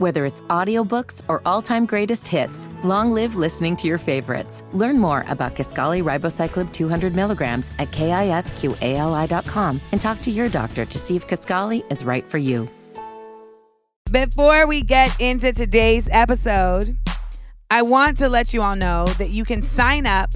[0.00, 4.64] Whether it's audiobooks or all-time greatest hits, long live listening to your favorites.
[4.72, 10.98] Learn more about Kisqali Ribociclib 200 milligrams at kisqali.com and talk to your doctor to
[10.98, 12.66] see if Kisqali is right for you.
[14.10, 16.96] Before we get into today's episode,
[17.70, 20.30] I want to let you all know that you can sign up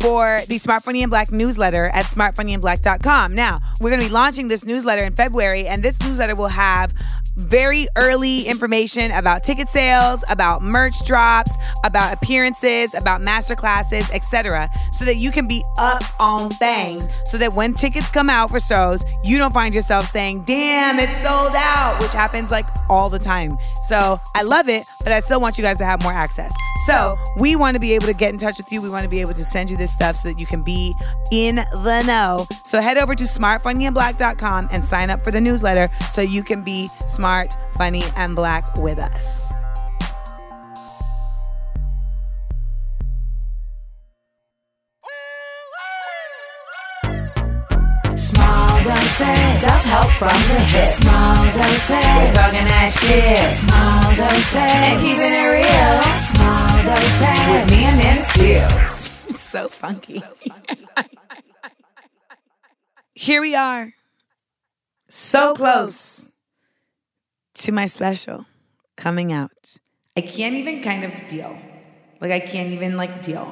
[0.00, 3.34] for the Smart Funny and Black newsletter at smartfunnyandblack.com.
[3.34, 6.92] Now, we're going to be launching this newsletter in February, and this newsletter will have
[7.36, 14.68] very early information about ticket sales, about merch drops, about appearances, about master classes, etc.
[14.92, 17.08] So that you can be up on things.
[17.26, 21.22] So that when tickets come out for shows, you don't find yourself saying, damn, it's
[21.22, 23.58] sold out, which happens like all the time.
[23.82, 26.54] So I love it, but I still want you guys to have more access.
[26.86, 28.80] So we want to be able to get in touch with you.
[28.80, 30.94] We want to be able to send you this stuff so that you can be
[31.32, 32.46] in the know.
[32.64, 36.88] So head over to smartfunnyandblack.com and sign up for the newsletter so you can be
[36.88, 39.52] smart, funny, and black with us.
[48.16, 49.60] Small doses.
[49.60, 50.94] Self-help from the hip.
[50.94, 51.90] Small doses.
[51.90, 53.38] We're talking that shit.
[53.62, 54.54] Small doses.
[54.54, 56.02] And keeping it real.
[56.30, 57.38] Small doses.
[57.50, 58.80] With me Amanda Seales.
[58.82, 58.93] It's
[59.54, 60.20] so funky.
[63.14, 63.92] Here we are.
[65.08, 66.32] So close
[67.62, 68.46] to my special
[68.96, 69.76] coming out.
[70.16, 71.56] I can't even kind of deal.
[72.20, 73.46] Like I can't even like deal.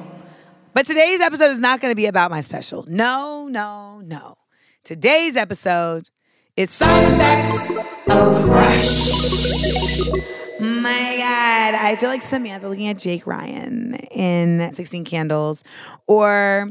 [0.73, 2.83] But today's episode is not going to be about my special.
[2.89, 4.35] No, no, no.
[4.83, 6.09] Today's episode
[6.57, 7.69] is side effects
[8.09, 10.42] of crush.
[10.59, 15.63] My God, I feel like Samantha looking at Jake Ryan in 16 Candles,
[16.07, 16.69] or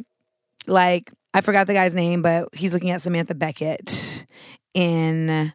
[0.66, 4.24] like, I forgot the guy's name, but he's looking at Samantha Beckett
[4.72, 5.52] in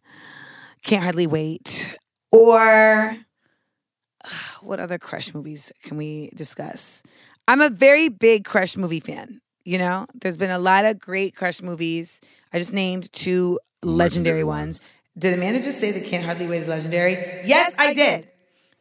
[0.83, 1.95] Can't Hardly Wait,
[2.31, 3.17] or
[4.61, 7.03] what other crush movies can we discuss?
[7.47, 9.39] I'm a very big crush movie fan.
[9.63, 12.21] You know, there's been a lot of great crush movies.
[12.51, 14.81] I just named two legendary ones.
[15.17, 17.13] Did Amanda just say that Can't Hardly Wait is legendary?
[17.43, 18.27] Yes, I did.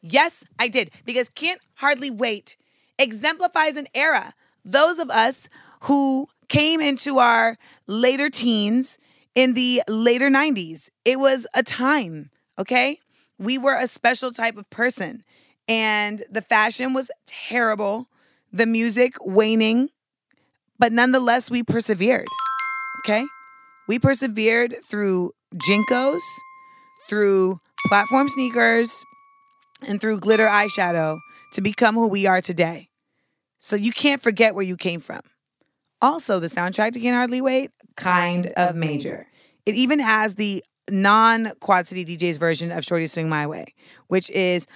[0.02, 0.90] Yes, I did.
[1.04, 2.56] Because Can't Hardly Wait
[2.98, 4.32] exemplifies an era.
[4.64, 5.48] Those of us
[5.84, 8.98] who came into our later teens
[9.34, 12.98] in the later 90s, it was a time, okay?
[13.38, 15.24] We were a special type of person.
[15.68, 18.08] And the fashion was terrible,
[18.52, 19.90] the music waning,
[20.78, 22.26] but nonetheless, we persevered,
[23.00, 23.26] okay?
[23.88, 26.22] We persevered through JNCOs,
[27.08, 29.04] through platform sneakers,
[29.86, 31.18] and through glitter eyeshadow
[31.52, 32.88] to become who we are today.
[33.58, 35.20] So you can't forget where you came from.
[36.02, 39.26] Also, the soundtrack to Can't Hardly Wait, kind of major.
[39.64, 43.66] It even has the non Quad City DJs version of Shorty Swing My Way,
[44.08, 44.66] which is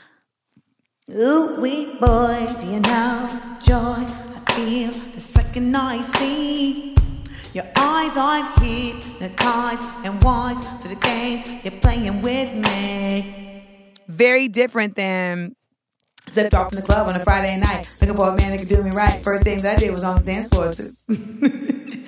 [1.12, 3.28] Ooh, wee boy, do you know
[3.60, 6.89] joy I feel the second I see
[7.54, 8.16] your eyes?
[8.16, 13.64] I'm hypnotized and wise to the games you're playing with me.
[14.08, 15.54] Very different than
[16.28, 18.68] zipped off from the club on a Friday night, looking for a man that could
[18.68, 19.22] do me right.
[19.22, 20.72] First thing that I did was on the dance floor.
[20.72, 20.90] Too.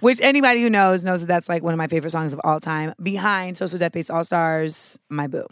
[0.00, 2.60] Which anybody who knows knows that that's like one of my favorite songs of all
[2.60, 2.92] time.
[3.02, 5.46] Behind So So Def Bass All Stars, my boo.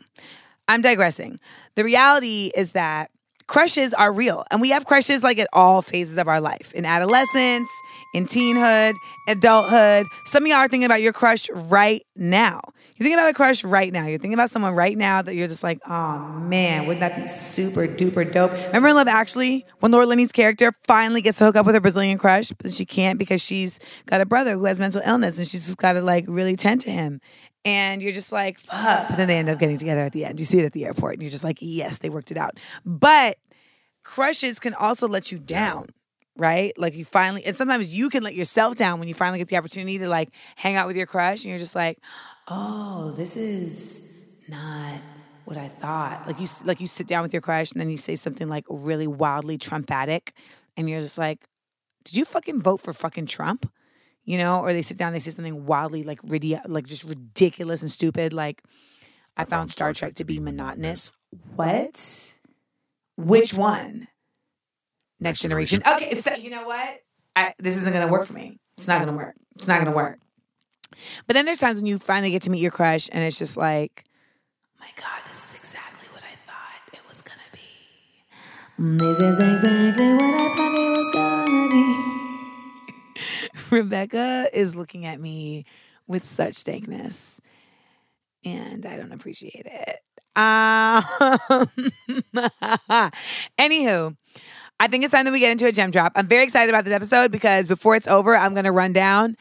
[0.68, 1.40] I'm digressing.
[1.74, 3.10] The reality is that
[3.46, 6.84] crushes are real, and we have crushes like at all phases of our life in
[6.84, 7.68] adolescence,
[8.14, 8.94] in teenhood,
[9.28, 10.06] adulthood.
[10.26, 12.60] Some of y'all are thinking about your crush right now.
[12.96, 14.06] You're thinking about a crush right now.
[14.06, 17.26] You're thinking about someone right now that you're just like, oh man, wouldn't that be
[17.26, 18.52] super duper dope?
[18.52, 21.80] Remember in Love Actually, when Laura Linney's character finally gets to hook up with her
[21.80, 25.46] Brazilian crush, but she can't because she's got a brother who has mental illness and
[25.46, 27.20] she's just got to like really tend to him.
[27.64, 29.08] And you're just like, fuck.
[29.08, 30.38] But then they end up getting together at the end.
[30.38, 32.58] You see it at the airport and you're just like, yes, they worked it out.
[32.84, 33.36] But
[34.02, 35.86] crushes can also let you down
[36.36, 36.72] right?
[36.78, 39.56] Like you finally, and sometimes you can let yourself down when you finally get the
[39.56, 41.98] opportunity to like hang out with your crush, and you're just like,
[42.48, 45.00] oh, this is not
[45.44, 46.26] what I thought.
[46.26, 48.64] Like you, like you sit down with your crush, and then you say something like
[48.68, 50.30] really wildly Trumpatic,
[50.76, 51.48] and you're just like,
[52.04, 53.70] did you fucking vote for fucking Trump?
[54.24, 57.82] You know, or they sit down, they say something wildly like ridi- like just ridiculous
[57.82, 58.62] and stupid, like.
[59.34, 61.10] I found Star Trek to be monotonous.
[61.56, 62.34] What?
[63.16, 64.08] Which one?
[65.20, 65.82] Next generation.
[65.86, 67.00] Okay, it's that, you know what?
[67.34, 68.58] I, this isn't gonna work for me.
[68.76, 69.34] It's not gonna work.
[69.54, 70.18] It's not gonna work.
[71.26, 73.56] But then there's times when you finally get to meet your crush, and it's just
[73.56, 74.04] like,
[74.78, 78.98] oh my God, this is exactly what I thought it was gonna be.
[78.98, 82.11] This is exactly what I thought it was gonna be.
[83.72, 85.64] Rebecca is looking at me
[86.06, 87.40] with such stankness,
[88.44, 89.98] and I don't appreciate it.
[90.34, 91.02] Um,
[93.58, 94.16] anywho,
[94.80, 96.12] I think it's time that we get into a gem drop.
[96.16, 99.36] I'm very excited about this episode because before it's over, I'm going to run down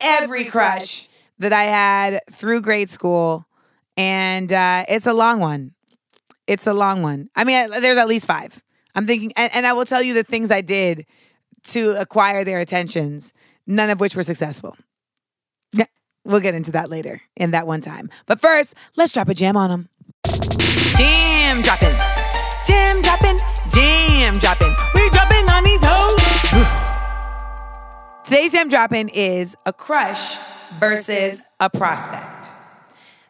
[0.00, 3.46] every crush that I had through grade school.
[3.96, 5.72] And uh, it's a long one.
[6.46, 7.28] It's a long one.
[7.34, 8.62] I mean, I- there's at least five.
[8.94, 11.06] I'm thinking, and, and I will tell you the things I did
[11.64, 13.34] to acquire their attentions,
[13.68, 14.76] none of which were successful.
[15.72, 15.84] Yeah,
[16.24, 18.10] we'll get into that later in that one time.
[18.26, 19.88] But first, let's drop a jam on them.
[20.96, 21.94] Jam dropping,
[22.66, 23.38] jam dropping,
[23.70, 24.74] jam dropping.
[24.94, 26.18] We dropping on these hoes.
[28.24, 30.36] Today's jam dropping is a crush
[30.80, 32.50] versus a prospect.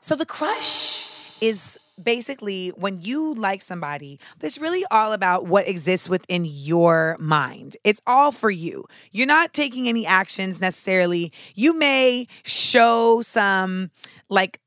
[0.01, 6.09] So the crush is basically when you like somebody, it's really all about what exists
[6.09, 7.77] within your mind.
[7.85, 8.85] It's all for you.
[9.13, 11.33] You're not taking any actions necessarily.
[11.55, 13.91] You may show some
[14.29, 14.61] like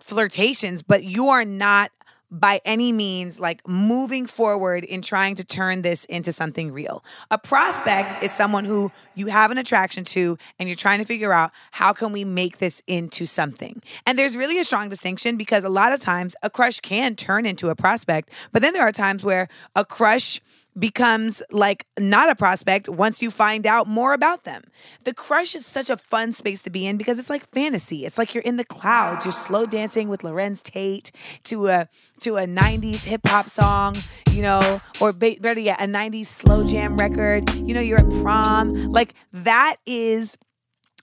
[0.00, 1.90] flirtations, but you are not
[2.32, 7.04] by any means like moving forward in trying to turn this into something real.
[7.30, 11.32] A prospect is someone who you have an attraction to and you're trying to figure
[11.32, 13.82] out how can we make this into something.
[14.06, 17.44] And there's really a strong distinction because a lot of times a crush can turn
[17.44, 19.46] into a prospect, but then there are times where
[19.76, 20.40] a crush
[20.78, 24.62] becomes like not a prospect once you find out more about them.
[25.04, 28.06] The crush is such a fun space to be in because it's like fantasy.
[28.06, 29.24] It's like you're in the clouds.
[29.24, 31.12] You're slow dancing with Larenz Tate
[31.44, 31.88] to a
[32.20, 33.96] to a 90s hip hop song,
[34.30, 37.52] you know, or better yet, a 90s slow jam record.
[37.54, 38.74] You know, you're at prom.
[38.74, 40.38] Like that is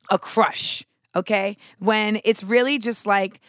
[0.09, 0.83] a crush,
[1.15, 1.57] okay?
[1.77, 3.39] When it's really just like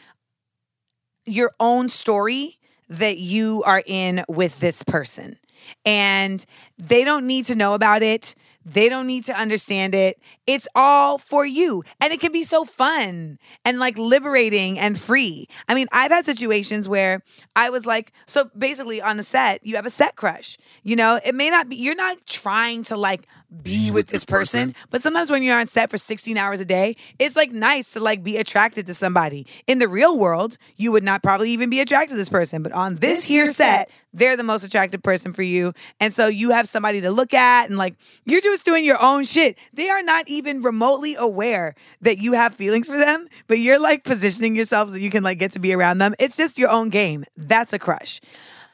[1.24, 2.54] your own story
[2.88, 5.38] that you are in with this person.
[5.84, 6.44] And
[6.78, 8.34] they don't need to know about it.
[8.72, 10.20] They don't need to understand it.
[10.46, 11.82] It's all for you.
[12.00, 15.48] And it can be so fun and like liberating and free.
[15.68, 17.20] I mean, I've had situations where
[17.56, 20.56] I was like, so basically on a set, you have a set crush.
[20.84, 23.26] You know, it may not be, you're not trying to like
[23.62, 26.94] be with this person, but sometimes when you're on set for 16 hours a day,
[27.18, 29.46] it's like nice to like be attracted to somebody.
[29.66, 32.70] In the real world, you would not probably even be attracted to this person, but
[32.70, 35.72] on this here set, they're the most attractive person for you.
[35.98, 39.24] And so you have somebody to look at and like you're just doing your own
[39.24, 39.56] shit.
[39.72, 44.04] They are not even remotely aware that you have feelings for them, but you're like
[44.04, 46.14] positioning yourself so you can like get to be around them.
[46.18, 47.24] It's just your own game.
[47.38, 48.20] That's a crush.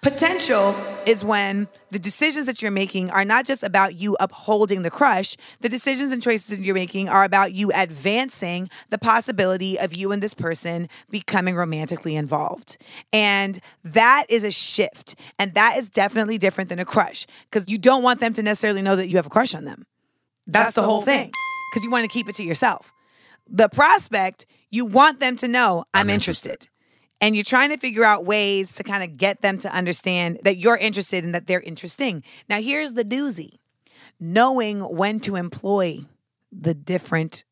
[0.03, 4.91] Potential is when the decisions that you're making are not just about you upholding the
[4.91, 5.37] crush.
[5.61, 10.13] The decisions and choices that you're making are about you advancing the possibility of you
[10.13, 12.79] and this person becoming romantically involved.
[13.13, 15.17] And that is a shift.
[15.39, 18.83] And that is definitely different than a crush because you don't want them to necessarily
[18.83, 19.87] know that you have a crush on them.
[20.47, 21.33] That's, the whole thing
[21.73, 22.93] because you want to keep it to yourself.
[23.49, 26.69] The prospect, you want them to know I'm, interested
[27.21, 30.59] and you're trying to figure out ways to kind of get them to understand that
[30.59, 32.23] you're interested and that they're interesting.
[32.49, 33.59] Now, here's the doozy
[34.19, 35.99] knowing when to employ
[36.51, 37.45] the different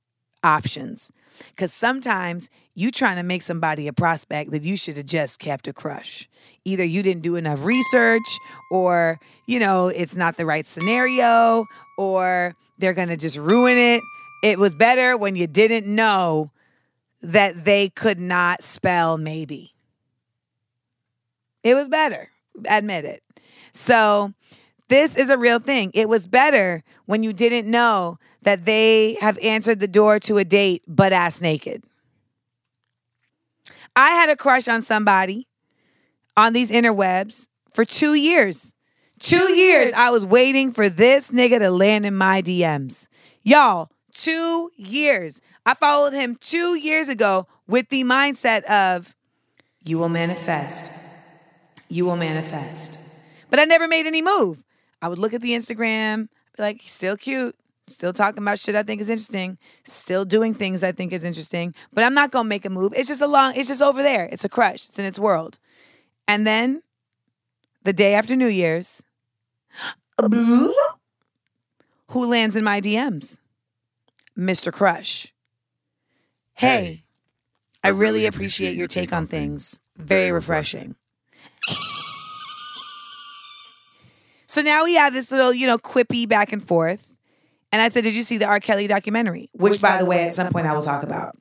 [0.43, 1.11] options.
[1.51, 5.67] Because sometimes you trying to make somebody a prospect that you should have just kept
[5.67, 6.29] a crush.
[6.65, 8.39] Either you didn't do enough research,
[8.71, 11.65] or, you know, it's not the right scenario,
[11.99, 14.01] or they're going to just ruin it.
[14.45, 16.51] It was better when you didn't know
[17.25, 19.75] that they could not spell maybe.
[21.63, 22.29] It was better,
[22.69, 23.23] admit it.
[23.73, 24.33] So,
[24.89, 25.91] this is a real thing.
[25.95, 30.45] It was better when you didn't know that they have answered the door to a
[30.45, 31.83] date butt ass naked.
[33.97, 35.49] I had a crush on somebody
[36.37, 38.75] on these interwebs for two years.
[39.19, 43.09] Two years I was waiting for this nigga to land in my DMs.
[43.43, 45.41] Y'all, two years.
[45.67, 49.15] I followed him two years ago with the mindset of,
[49.85, 50.93] you will manifest.
[51.89, 52.99] You will manifest.
[53.51, 54.63] But I never made any move.
[55.01, 57.55] I would look at the Instagram, be like, still cute,
[57.87, 61.75] still talking about shit I think is interesting, still doing things I think is interesting,
[61.93, 62.93] but I'm not gonna make a move.
[62.97, 64.29] It's just a long, it's just over there.
[64.33, 65.59] It's a crush, it's in its world.
[66.27, 66.83] And then
[67.83, 69.05] the day after New Year's,
[70.23, 70.75] who
[72.31, 73.39] lands in my DMs?
[74.39, 74.73] Mr.
[74.73, 75.34] Crush.
[76.55, 77.05] Hey,
[77.83, 79.81] I really appreciate your take on things.
[79.97, 80.95] Very refreshing.
[84.47, 87.17] so now we have this little, you know, quippy back and forth.
[87.73, 88.61] And I said, Did you see the R.
[88.61, 89.51] Kelly documentary?
[89.53, 91.37] Which, by the way, at some point I will talk about.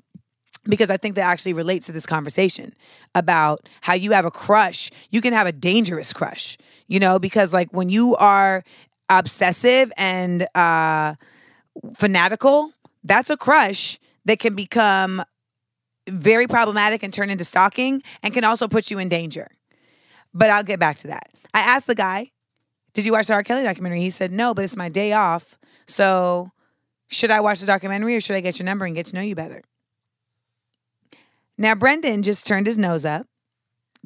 [0.65, 2.73] Because I think that actually relates to this conversation
[3.13, 4.89] about how you have a crush.
[5.11, 8.63] You can have a dangerous crush, you know, because like when you are
[9.09, 11.15] obsessive and uh,
[11.95, 12.71] fanatical,
[13.03, 15.23] that's a crush that can become
[16.09, 19.47] very problematic and turn into stalking and can also put you in danger.
[20.33, 21.29] But I'll get back to that.
[21.53, 22.31] I asked the guy,
[22.93, 23.43] Did you watch the R.
[23.43, 24.01] Kelly documentary?
[24.01, 25.57] He said, No, but it's my day off.
[25.87, 26.51] So
[27.09, 29.21] should I watch the documentary or should I get your number and get to know
[29.21, 29.61] you better?
[31.57, 33.27] Now, Brendan just turned his nose up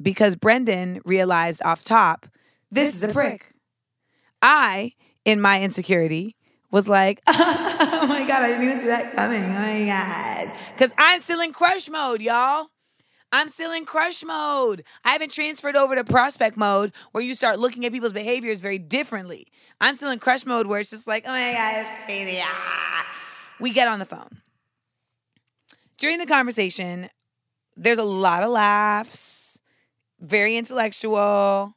[0.00, 2.26] because Brendan realized off top,
[2.70, 3.48] this is a prick.
[4.42, 4.92] I,
[5.24, 6.36] in my insecurity,
[6.70, 9.42] was like, oh my God, I didn't even see that coming.
[9.42, 10.52] Oh my God.
[10.74, 12.66] Because I'm still in crush mode, y'all.
[13.30, 14.84] I'm still in crush mode.
[15.04, 18.78] I haven't transferred over to prospect mode where you start looking at people's behaviors very
[18.78, 19.46] differently.
[19.80, 22.38] I'm still in crush mode where it's just like, oh my God, it's crazy.
[22.42, 23.06] Ah.
[23.60, 24.40] We get on the phone.
[25.98, 27.08] During the conversation,
[27.76, 29.60] there's a lot of laughs,
[30.20, 31.74] very intellectual,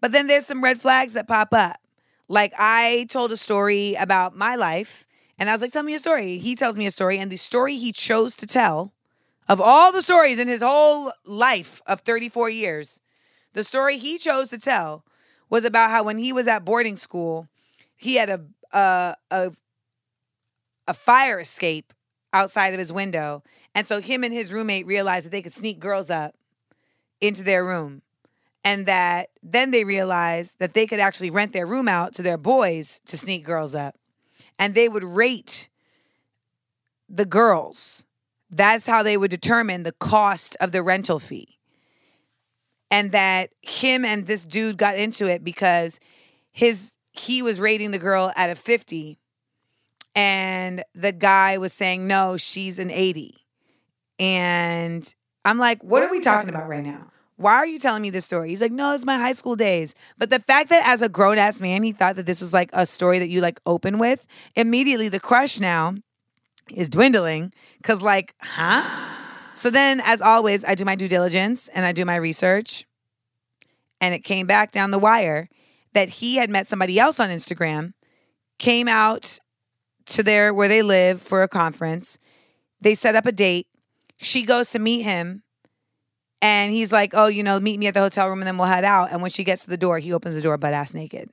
[0.00, 1.76] but then there's some red flags that pop up.
[2.28, 5.06] Like I told a story about my life,
[5.38, 7.36] and I was like, "Tell me a story." He tells me a story, and the
[7.36, 8.94] story he chose to tell,
[9.48, 13.02] of all the stories in his whole life of 34 years,
[13.52, 15.04] the story he chose to tell
[15.50, 17.48] was about how when he was at boarding school,
[17.96, 18.40] he had a
[18.72, 19.52] a a,
[20.86, 21.92] a fire escape
[22.32, 23.42] outside of his window,
[23.74, 26.34] and so him and his roommate realized that they could sneak girls up
[27.20, 28.02] into their room
[28.64, 32.38] and that then they realized that they could actually rent their room out to their
[32.38, 33.94] boys to sneak girls up.
[34.58, 35.68] And they would rate
[37.08, 38.06] the girls.
[38.50, 41.58] That's how they would determine the cost of the rental fee.
[42.90, 46.00] And that him and this dude got into it because
[46.52, 49.18] his he was rating the girl at a 50
[50.14, 53.34] and the guy was saying no she's an 80
[54.18, 58.10] and i'm like what, are we talking about right now why are you telling me
[58.10, 58.50] this story?
[58.50, 59.94] He's like, no, it's my high school days.
[60.18, 62.70] But the fact that as a grown ass man, he thought that this was like
[62.72, 65.94] a story that you like open with, immediately the crush now
[66.70, 67.52] is dwindling.
[67.82, 69.10] Cause like, huh?
[69.52, 72.86] So then, as always, I do my due diligence and I do my research.
[74.00, 75.48] And it came back down the wire
[75.92, 77.94] that he had met somebody else on Instagram,
[78.58, 79.38] came out
[80.06, 82.18] to their where they live for a conference.
[82.80, 83.66] They set up a date.
[84.18, 85.42] She goes to meet him
[86.40, 88.66] and he's like, oh, you know, meet me at the hotel room and then we'll
[88.66, 89.12] head out.
[89.12, 91.30] And when she gets to the door, he opens the door butt ass naked.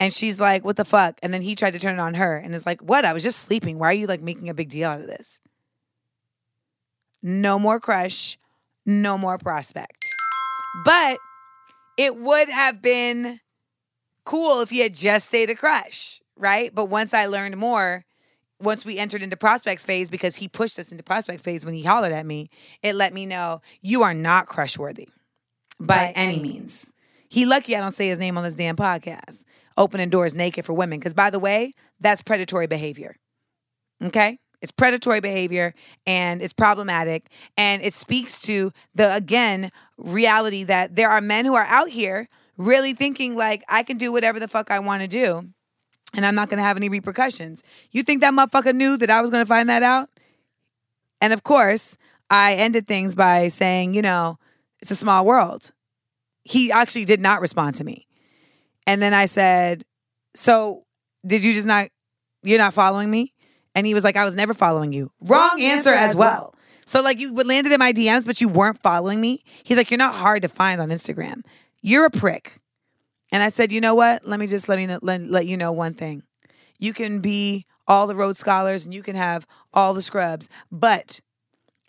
[0.00, 1.18] And she's like, what the fuck?
[1.22, 3.04] And then he tried to turn it on her and is like, what?
[3.04, 3.78] I was just sleeping.
[3.78, 5.40] Why are you like making a big deal out of this?
[7.22, 8.36] No more crush,
[8.84, 10.04] no more prospect.
[10.84, 11.18] But
[11.96, 13.40] it would have been
[14.24, 16.74] cool if he had just stayed a crush, right?
[16.74, 18.04] But once I learned more,
[18.64, 21.82] once we entered into prospects phase because he pushed us into prospect phase when he
[21.82, 22.48] hollered at me
[22.82, 25.08] it let me know you are not crush worthy
[25.78, 26.92] by, by any means.
[27.28, 29.44] He lucky i don't say his name on this damn podcast
[29.76, 33.16] opening doors naked for women because by the way that's predatory behavior
[34.02, 34.38] okay?
[34.60, 35.74] It's predatory behavior
[36.06, 41.54] and it's problematic and it speaks to the again reality that there are men who
[41.54, 45.08] are out here really thinking like i can do whatever the fuck i want to
[45.08, 45.46] do
[46.14, 47.62] and I'm not going to have any repercussions.
[47.90, 50.08] You think that motherfucker knew that I was going to find that out?
[51.20, 51.98] And of course,
[52.30, 54.38] I ended things by saying, you know,
[54.80, 55.72] it's a small world.
[56.44, 58.06] He actually did not respond to me.
[58.86, 59.84] And then I said,
[60.34, 60.84] so
[61.26, 61.88] did you just not,
[62.42, 63.32] you're not following me?
[63.74, 65.10] And he was like, I was never following you.
[65.20, 66.54] Wrong answer as well.
[66.86, 69.42] So like you landed in my DMs, but you weren't following me.
[69.62, 71.42] He's like, you're not hard to find on Instagram.
[71.82, 72.60] You're a prick.
[73.34, 74.24] And I said, you know what?
[74.24, 76.22] Let me just let me let, let you know one thing.
[76.78, 81.20] You can be all the Rhodes Scholars and you can have all the scrubs, but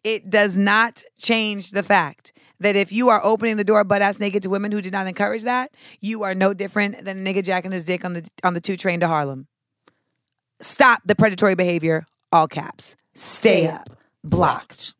[0.04, 4.20] it does not change the fact that if you are opening the door butt ass
[4.20, 7.44] naked to women who did not encourage that, you are no different than a nigga
[7.44, 9.46] jacking his dick on the on the two train to Harlem.
[10.62, 12.96] Stop the predatory behavior, all caps.
[13.14, 13.88] Stay up.
[14.24, 14.96] Blocked.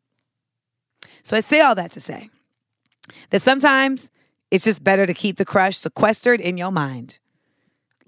[1.24, 2.30] So I say all that to say
[3.30, 4.12] that sometimes
[4.50, 7.18] it's just better to keep the crush sequestered in your mind.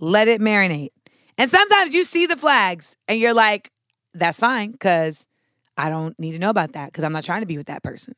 [0.01, 0.91] Let it marinate.
[1.37, 3.71] And sometimes you see the flags and you're like,
[4.15, 5.27] that's fine, because
[5.77, 7.83] I don't need to know about that because I'm not trying to be with that
[7.83, 8.15] person.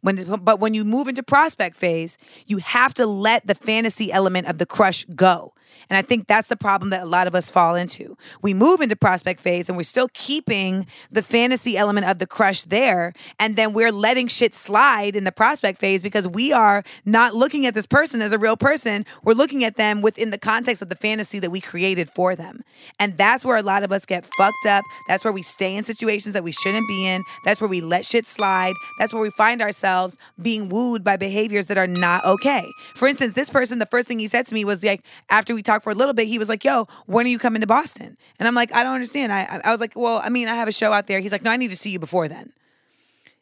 [0.00, 4.46] When, but when you move into prospect phase, you have to let the fantasy element
[4.46, 5.52] of the crush go.
[5.90, 8.16] And I think that's the problem that a lot of us fall into.
[8.42, 12.64] We move into prospect phase and we're still keeping the fantasy element of the crush
[12.64, 13.12] there.
[13.38, 17.66] And then we're letting shit slide in the prospect phase because we are not looking
[17.66, 19.04] at this person as a real person.
[19.22, 22.62] We're looking at them within the context of the fantasy that we created for them.
[22.98, 24.84] And that's where a lot of us get fucked up.
[25.06, 27.22] That's where we stay in situations that we shouldn't be in.
[27.44, 28.74] That's where we let shit slide.
[28.98, 32.66] That's where we find ourselves being wooed by behaviors that are not okay.
[32.94, 35.62] For instance, this person, the first thing he said to me was like, after we
[35.62, 38.16] talked for a little bit, he was like, "Yo, when are you coming to Boston?"
[38.38, 40.68] And I'm like, "I don't understand." I I was like, "Well, I mean, I have
[40.68, 42.52] a show out there." He's like, "No, I need to see you before then."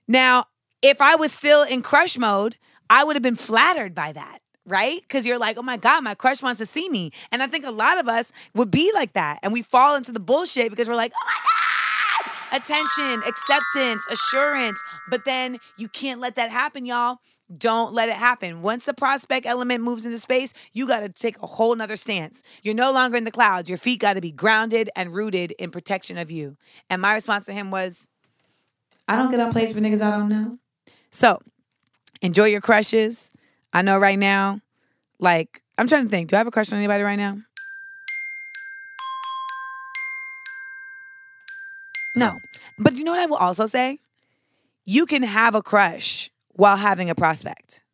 [0.09, 0.45] Now,
[0.83, 2.57] if I was still in crush mode,
[2.89, 5.01] I would have been flattered by that, right?
[5.01, 7.11] Because you're like, oh my God, my crush wants to see me.
[7.33, 9.41] And I think a lot of us would be like that.
[9.43, 14.81] And we fall into the bullshit because we're like, oh my God, attention, acceptance, assurance.
[15.11, 17.19] But then you can't let that happen, y'all.
[17.53, 18.61] Don't let it happen.
[18.61, 22.43] Once the prospect element moves into space, you got to take a whole nother stance.
[22.63, 23.69] You're no longer in the clouds.
[23.69, 26.57] Your feet got to be grounded and rooted in protection of you.
[26.91, 28.09] And my response to him was,
[29.07, 30.59] I don't get on plays for niggas I don't know.
[31.11, 31.39] So
[32.21, 33.31] enjoy your crushes.
[33.73, 34.61] I know right now,
[35.21, 37.37] like, I'm trying to think, do I have a crush on anybody right now?
[42.17, 42.39] No.
[42.79, 44.01] But you know what I will also say?
[44.85, 47.85] You can have a crush while having a prospect.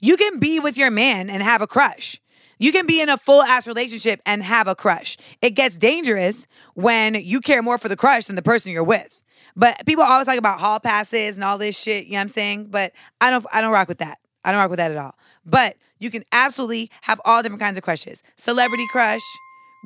[0.00, 2.20] You can be with your man and have a crush.
[2.58, 5.16] You can be in a full ass relationship and have a crush.
[5.40, 9.22] It gets dangerous when you care more for the crush than the person you're with.
[9.54, 12.28] But people always talk about hall passes and all this shit, you know what I'm
[12.28, 12.68] saying?
[12.70, 14.18] But I don't I don't rock with that.
[14.44, 15.14] I don't rock with that at all.
[15.44, 18.22] But you can absolutely have all different kinds of crushes.
[18.36, 19.22] Celebrity crush,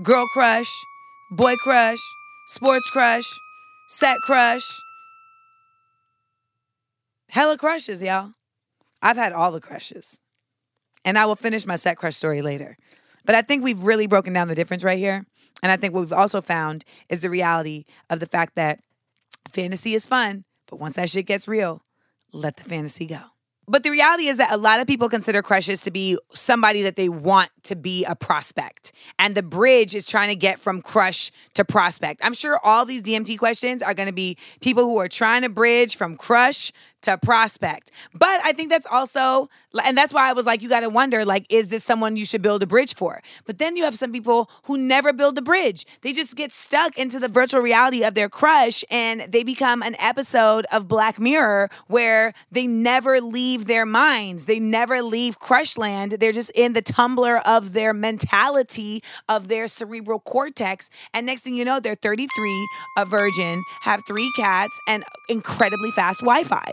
[0.02, 0.70] girl crush,
[1.30, 1.98] boy crush,
[2.48, 3.24] sports crush,
[3.88, 4.64] set crush.
[7.32, 8.32] Hella crushes, y'all.
[9.00, 10.20] I've had all the crushes.
[11.02, 12.76] And I will finish my set crush story later.
[13.24, 15.24] But I think we've really broken down the difference right here.
[15.62, 18.80] And I think what we've also found is the reality of the fact that
[19.50, 21.80] fantasy is fun, but once that shit gets real,
[22.34, 23.20] let the fantasy go.
[23.68, 26.96] But the reality is that a lot of people consider crushes to be somebody that
[26.96, 28.92] they want to be a prospect.
[29.18, 32.20] And the bridge is trying to get from crush to prospect.
[32.24, 35.48] I'm sure all these DMT questions are going to be people who are trying to
[35.48, 36.72] bridge from crush
[37.02, 37.90] to prospect.
[38.14, 39.48] But I think that's also,
[39.84, 42.26] and that's why I was like, you got to wonder, like, is this someone you
[42.26, 43.22] should build a bridge for?
[43.44, 45.86] But then you have some people who never build a bridge.
[46.02, 49.96] They just get stuck into the virtual reality of their crush and they become an
[49.98, 54.46] episode of Black Mirror where they never leave their minds.
[54.46, 56.12] They never leave crush land.
[56.12, 60.90] They're just in the tumbler of their mentality, of their cerebral cortex.
[61.14, 66.20] And next thing you know, they're 33, a virgin, have three cats, and incredibly fast
[66.20, 66.72] Wi Fi.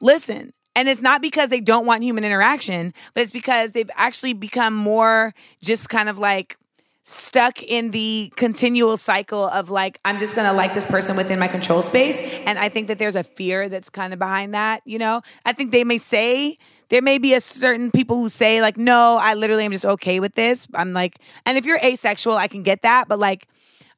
[0.00, 4.32] Listen, and it's not because they don't want human interaction, but it's because they've actually
[4.32, 6.56] become more just kind of like
[7.02, 11.48] stuck in the continual cycle of like, I'm just gonna like this person within my
[11.48, 12.20] control space.
[12.46, 15.22] And I think that there's a fear that's kind of behind that, you know?
[15.44, 16.58] I think they may say,
[16.90, 20.20] there may be a certain people who say, like, no, I literally am just okay
[20.20, 20.68] with this.
[20.74, 23.48] I'm like, and if you're asexual, I can get that, but like,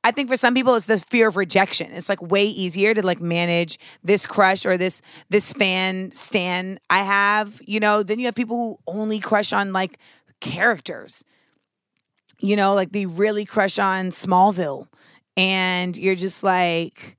[0.03, 1.93] I think for some people it's the fear of rejection.
[1.93, 7.03] It's like way easier to like manage this crush or this this fan stan I
[7.03, 9.99] have, you know, then you have people who only crush on like
[10.41, 11.25] characters.
[12.39, 14.89] You know, like they really crush on Smallville
[15.37, 17.19] and you're just like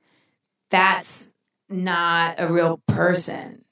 [0.72, 1.34] that's
[1.70, 3.64] not a real person.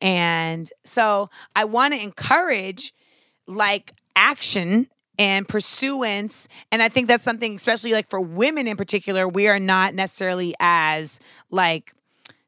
[0.00, 2.92] And so I want to encourage
[3.46, 6.48] like action and pursuance.
[6.70, 10.54] And I think that's something, especially like for women in particular, we are not necessarily
[10.60, 11.92] as like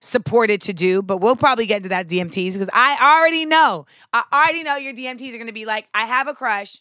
[0.01, 4.25] supported to do, but we'll probably get into that DMTs because I already know, I
[4.33, 6.81] already know your DMTs are going to be like, I have a crush,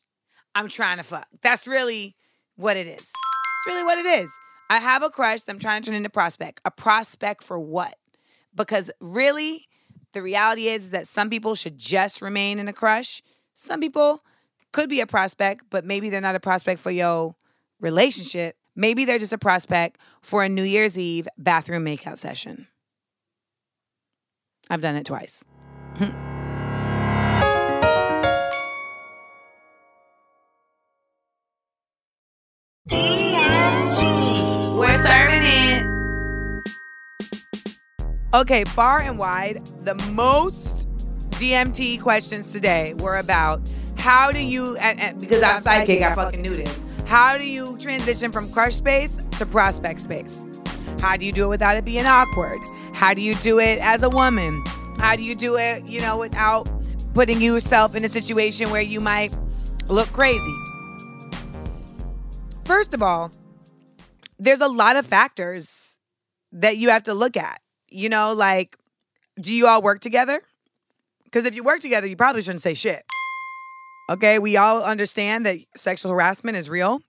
[0.55, 1.27] I'm trying to fuck.
[1.41, 2.15] That's really
[2.55, 2.99] what it is.
[2.99, 4.31] It's really what it is.
[4.69, 6.61] I have a crush I'm trying to turn into prospect.
[6.63, 7.95] A prospect for what?
[8.55, 9.67] Because really,
[10.13, 13.21] the reality is, is that some people should just remain in a crush.
[13.53, 14.23] Some people
[14.71, 17.35] could be a prospect, but maybe they're not a prospect for your
[17.79, 18.55] relationship.
[18.75, 22.67] Maybe they're just a prospect for a New Year's Eve bathroom makeout session.
[24.69, 25.43] I've done it twice.
[32.89, 34.77] DMT.
[34.79, 35.85] We're serving it.
[38.33, 40.87] Okay, far and wide, the most
[41.31, 43.61] DMT questions today were about
[43.99, 46.83] how do you, and, and because I'm psychic, I fucking knew this.
[47.05, 50.45] How do you transition from crush space to prospect space?
[51.01, 52.59] How do you do it without it being awkward?
[52.93, 54.63] How do you do it as a woman?
[54.99, 56.69] How do you do it, you know, without
[57.13, 59.37] putting yourself in a situation where you might
[59.87, 60.55] look crazy?
[62.65, 63.31] First of all,
[64.37, 65.99] there's a lot of factors
[66.51, 67.61] that you have to look at.
[67.89, 68.77] You know, like,
[69.41, 70.41] do you all work together?
[71.23, 73.03] Because if you work together, you probably shouldn't say shit.
[74.09, 76.99] Okay, we all understand that sexual harassment is real.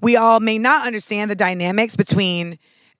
[0.00, 2.58] We all may not understand the dynamics between,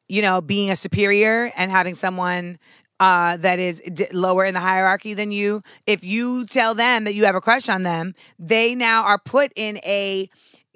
[0.09, 2.59] you know, being a superior and having someone
[3.01, 5.63] uh, that is d- lower in the hierarchy than you.
[5.87, 9.53] If you tell them that you have a crush on them, they now are put
[9.57, 10.31] in a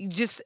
[0.08, 0.42] just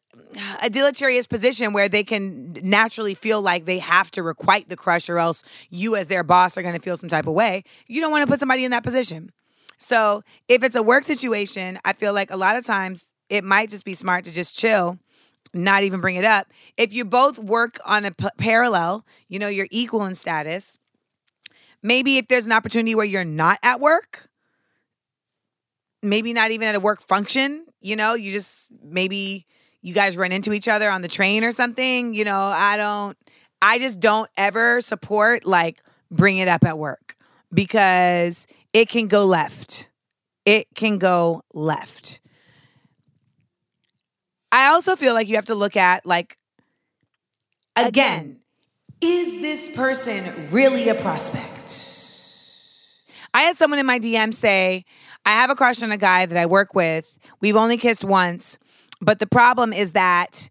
[0.63, 5.09] a deleterious position where they can naturally feel like they have to requite the crush
[5.09, 7.63] or else you as their boss are going to feel some type of way.
[7.87, 9.31] You don't want to put somebody in that position.
[9.79, 13.71] So, if it's a work situation, I feel like a lot of times it might
[13.71, 14.99] just be smart to just chill,
[15.55, 16.49] not even bring it up.
[16.77, 20.79] If you both work on a p- parallel, you know, you're equal in status.
[21.83, 24.29] Maybe if there's an opportunity where you're not at work,
[26.03, 29.47] maybe not even at a work function, you know, you just maybe
[29.83, 33.17] you guys run into each other on the train or something, you know, I don't
[33.63, 37.15] I just don't ever support like bring it up at work
[37.53, 39.91] because it can go left.
[40.45, 42.21] It can go left.
[44.53, 46.37] I also feel like you have to look at like
[47.75, 48.41] again,
[49.01, 51.95] is this person really a prospect?
[53.33, 54.85] I had someone in my DM say,
[55.25, 57.19] I have a crush on a guy that I work with.
[57.41, 58.59] We've only kissed once,
[59.01, 60.51] but the problem is that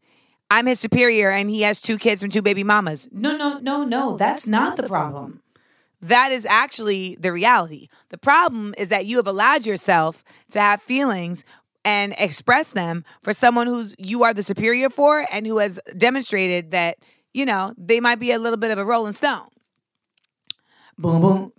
[0.49, 3.07] I'm his superior and he has two kids from two baby mamas.
[3.11, 5.41] No, no, no, no, that's not the problem.
[6.05, 7.87] That is actually the reality.
[8.09, 11.43] The problem is that you have allowed yourself to have feelings
[11.83, 16.69] and express them for someone who's you are the superior for and who has demonstrated
[16.71, 16.97] that,
[17.33, 19.47] you know, they might be a little bit of a rolling stone.
[20.95, 21.51] Boom boom.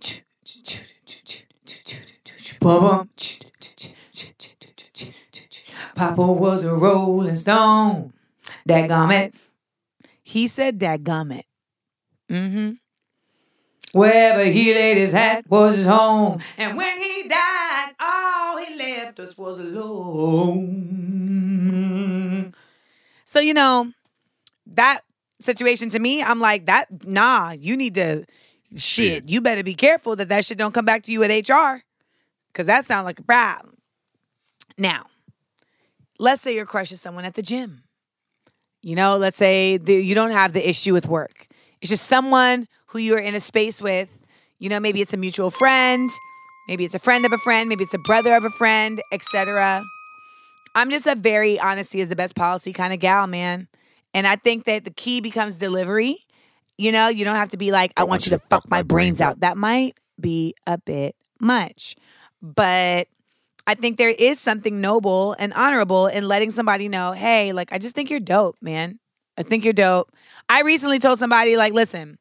[2.60, 3.10] Boom boom.
[5.96, 8.12] Papa was a rolling stone.
[8.68, 9.34] Dadgummit.
[10.22, 11.42] He said dadgummit.
[12.30, 12.72] Mm-hmm.
[13.96, 16.38] Wherever he laid his hat was his home.
[16.58, 20.94] And when he died, all he left us was alone.
[23.24, 23.90] So, you know,
[24.66, 25.00] that
[25.40, 28.26] situation to me, I'm like, that, nah, you need to,
[28.76, 31.82] shit, you better be careful that that shit don't come back to you at HR.
[32.52, 33.78] Cause that sounds like a problem.
[34.76, 35.06] Now,
[36.18, 37.84] let's say your crush is someone at the gym.
[38.82, 41.46] You know, let's say the, you don't have the issue with work.
[41.80, 44.20] It's just someone who you're in a space with.
[44.58, 46.08] You know, maybe it's a mutual friend,
[46.66, 49.82] maybe it's a friend of a friend, maybe it's a brother of a friend, etc.
[50.74, 53.68] I'm just a very honesty is the best policy kind of gal, man.
[54.14, 56.18] And I think that the key becomes delivery.
[56.78, 59.20] You know, you don't have to be like, I, want, you to fuck my brains
[59.20, 59.40] out.
[59.40, 61.96] That might be a bit much.
[62.42, 63.08] But
[63.66, 67.78] I think there is something noble and honorable in letting somebody know, hey, like, I
[67.78, 68.98] just think you're dope, man.
[69.38, 70.10] I think you're dope.
[70.48, 72.18] I recently told somebody, like, listen,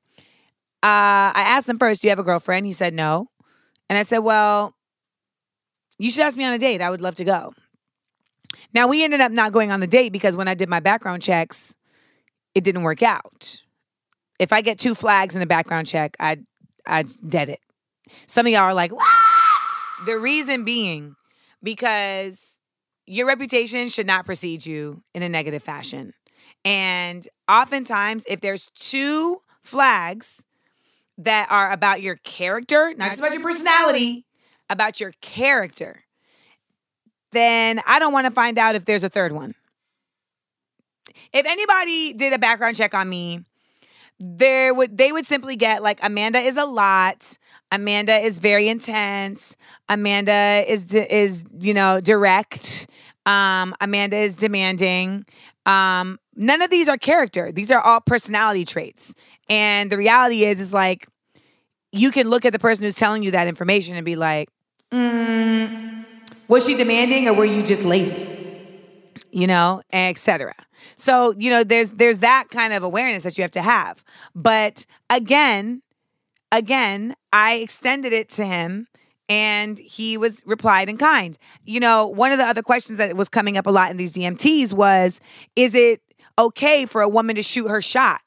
[0.83, 2.65] uh, I asked him first, do you have a girlfriend?
[2.65, 3.27] He said no.
[3.89, 4.75] And I said, well,
[5.97, 6.81] you should ask me on a date.
[6.81, 7.53] I would love to go.
[8.73, 11.21] Now, we ended up not going on the date because when I did my background
[11.21, 11.75] checks,
[12.53, 13.63] it didn't work out.
[14.39, 16.37] If I get two flags in a background check, I
[16.85, 17.59] I dead it.
[18.27, 19.05] Some of y'all are like, what?
[20.05, 21.15] The reason being
[21.63, 22.59] because
[23.07, 26.13] your reputation should not precede you in a negative fashion.
[26.65, 30.43] And oftentimes, if there's two flags
[31.19, 34.25] that are about your character, not just about your personality,
[34.69, 36.03] about your character,
[37.31, 39.53] then I don't want to find out if there's a third one.
[41.31, 43.45] If anybody did a background check on me,
[44.19, 47.37] there would they would simply get like Amanda is a lot.
[47.71, 49.57] Amanda is very intense.
[49.89, 52.87] Amanda is is you know direct.
[53.25, 55.25] Um, Amanda is demanding.
[55.65, 57.51] Um, none of these are character.
[57.51, 59.15] These are all personality traits.
[59.49, 61.07] And the reality is, is like
[61.91, 64.49] you can look at the person who's telling you that information and be like,
[64.91, 66.05] mm,
[66.47, 68.31] was she demanding or were you just lazy?
[69.31, 70.53] You know, etc.
[70.95, 74.03] So you know, there's there's that kind of awareness that you have to have.
[74.33, 75.81] But again,
[76.51, 78.87] again, I extended it to him
[79.27, 81.37] and he was replied in kind.
[81.65, 84.13] You know, one of the other questions that was coming up a lot in these
[84.13, 85.19] DMTs was
[85.55, 86.01] is it
[86.37, 88.21] okay for a woman to shoot her shot?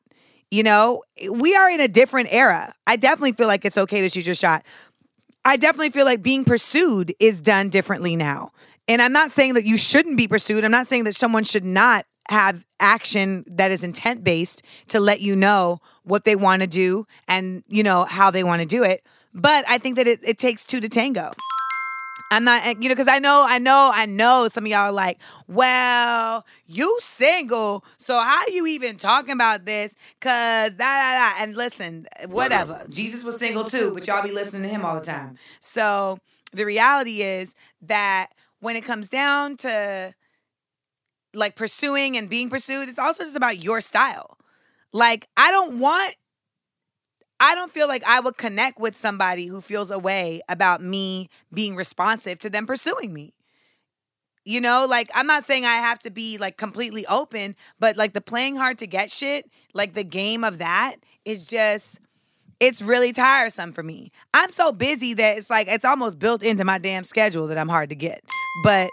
[0.50, 2.74] You know, we are in a different era.
[2.86, 4.64] I definitely feel like it's okay to shoot your shot.
[5.44, 8.50] I definitely feel like being pursued is done differently now.
[8.86, 10.64] And I'm not saying that you shouldn't be pursued.
[10.64, 15.20] I'm not saying that someone should not have action that is intent based to let
[15.20, 18.82] you know what they want to do and you know how they want to do
[18.84, 21.32] it but i think that it, it takes two to tango
[22.30, 24.80] i'm not eh, you know because i know i know i know some of y'all
[24.80, 29.94] are like well you single so how are you even talking about this?
[30.18, 32.80] Because da da da and listen eh, whatever.
[32.88, 35.36] Jesus was single too but y'all be listening to him all the time.
[35.60, 36.18] So
[36.52, 38.28] the reality is that
[38.60, 40.14] when it comes down to
[41.34, 44.36] like pursuing and being pursued, it's also just about your style.
[44.92, 46.14] Like, I don't want,
[47.40, 51.28] I don't feel like I would connect with somebody who feels a way about me
[51.52, 53.34] being responsive to them pursuing me.
[54.44, 58.14] You know, like I'm not saying I have to be like completely open, but like
[58.14, 62.00] the playing hard to get shit, like the game of that is just
[62.60, 64.10] it's really tiresome for me.
[64.34, 67.68] I'm so busy that it's like it's almost built into my damn schedule that I'm
[67.68, 68.22] hard to get.
[68.64, 68.90] But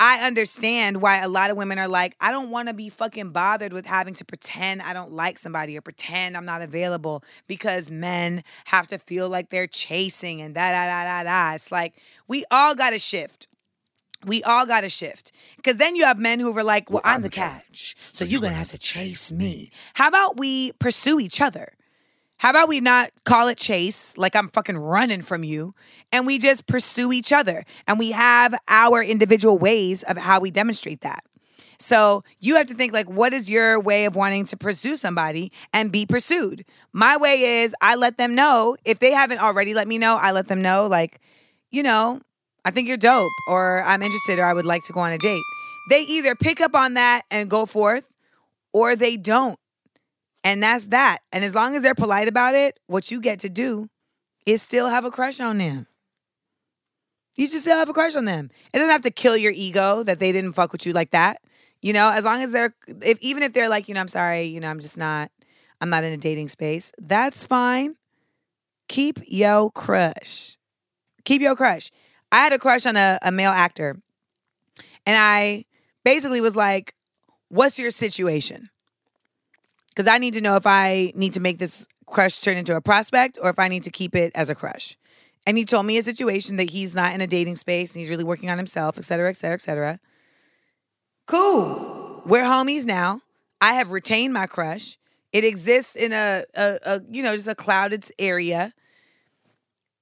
[0.00, 3.30] I understand why a lot of women are like, I don't want to be fucking
[3.30, 7.90] bothered with having to pretend I don't like somebody or pretend I'm not available because
[7.90, 11.54] men have to feel like they're chasing and da da da da da.
[11.54, 11.94] It's like
[12.28, 13.48] we all got to shift.
[14.24, 15.32] We all got to shift.
[15.56, 17.96] Because then you have men who are like, well, I'm the catch.
[18.10, 19.70] So you're going to have to chase me.
[19.94, 21.72] How about we pursue each other?
[22.38, 25.74] How about we not call it chase, like I'm fucking running from you,
[26.12, 30.50] and we just pursue each other and we have our individual ways of how we
[30.52, 31.24] demonstrate that.
[31.80, 35.52] So you have to think like, what is your way of wanting to pursue somebody
[35.72, 36.64] and be pursued?
[36.92, 40.16] My way is I let them know if they haven't already let me know.
[40.20, 41.20] I let them know like,
[41.70, 42.20] you know,
[42.64, 45.18] I think you're dope, or I'm interested, or I would like to go on a
[45.18, 45.42] date.
[45.90, 48.12] They either pick up on that and go forth,
[48.72, 49.58] or they don't.
[50.44, 51.18] And that's that.
[51.32, 53.88] And as long as they're polite about it, what you get to do
[54.46, 55.86] is still have a crush on them.
[57.36, 58.50] You should still have a crush on them.
[58.72, 61.40] It doesn't have to kill your ego that they didn't fuck with you like that.
[61.80, 64.42] You know, as long as they're if even if they're like, you know, I'm sorry,
[64.42, 65.30] you know, I'm just not
[65.80, 67.94] I'm not in a dating space, that's fine.
[68.88, 70.56] Keep yo crush.
[71.24, 71.90] Keep your crush.
[72.32, 73.96] I had a crush on a, a male actor.
[75.06, 75.64] And I
[76.04, 76.94] basically was like,
[77.48, 78.70] what's your situation?
[79.98, 82.80] Because I need to know if I need to make this crush turn into a
[82.80, 84.96] prospect or if I need to keep it as a crush.
[85.44, 88.08] And he told me a situation that he's not in a dating space and he's
[88.08, 89.98] really working on himself, et cetera, et cetera, et cetera.
[91.26, 92.22] Cool.
[92.26, 93.22] We're homies now.
[93.60, 94.98] I have retained my crush.
[95.32, 98.72] It exists in a, a, a you know, just a clouded area.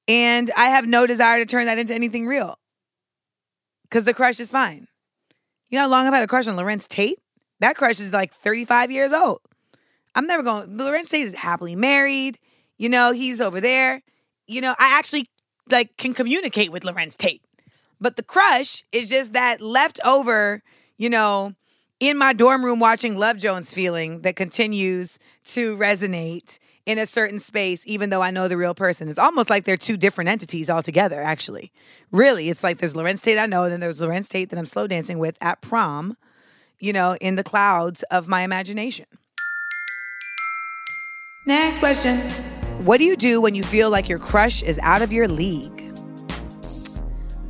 [0.09, 2.59] And I have no desire to turn that into anything real.
[3.85, 4.89] Because the crush is fine.
[5.71, 7.19] You know how long I've had a crush on Larenz Tate?
[7.61, 9.39] That crush is like 35 years old.
[10.17, 10.79] I'm never going.
[10.79, 12.39] Larenz Tate is happily married.
[12.79, 14.03] You know, he's over there.
[14.49, 15.29] You know, I actually
[15.71, 17.43] like can communicate with Larenz Tate.
[18.01, 20.63] But the crush is just that leftover,
[20.97, 21.55] you know,
[22.01, 27.39] in my dorm room watching Love Jones feeling that continues to resonate in a certain
[27.39, 29.09] space, even though I know the real person.
[29.09, 31.73] It's almost like they're two different entities altogether, actually.
[32.13, 34.67] Really, it's like there's Larenz Tate I know, and then there's Larenz Tate that I'm
[34.67, 36.17] slow dancing with at prom,
[36.79, 39.07] you know, in the clouds of my imagination.
[41.47, 42.19] Next question.
[42.85, 45.73] What do you do when you feel like your crush is out of your league?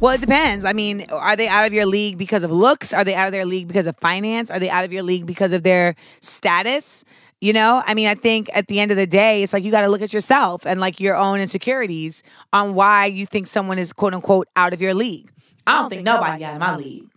[0.01, 0.67] Well, it depends.
[0.67, 2.93] I mean, are they out of your league because of looks?
[2.93, 4.51] Are they out of their league because of finance?
[4.51, 7.07] Are they out of your league because of their status?
[7.41, 9.71] You know, I mean, I think at the end of the day, it's like you
[9.71, 13.79] got to look at yourself and like your own insecurities on why you think someone
[13.79, 15.31] is quote unquote out of your league.
[15.67, 17.09] I don't, think, nobody out of my league.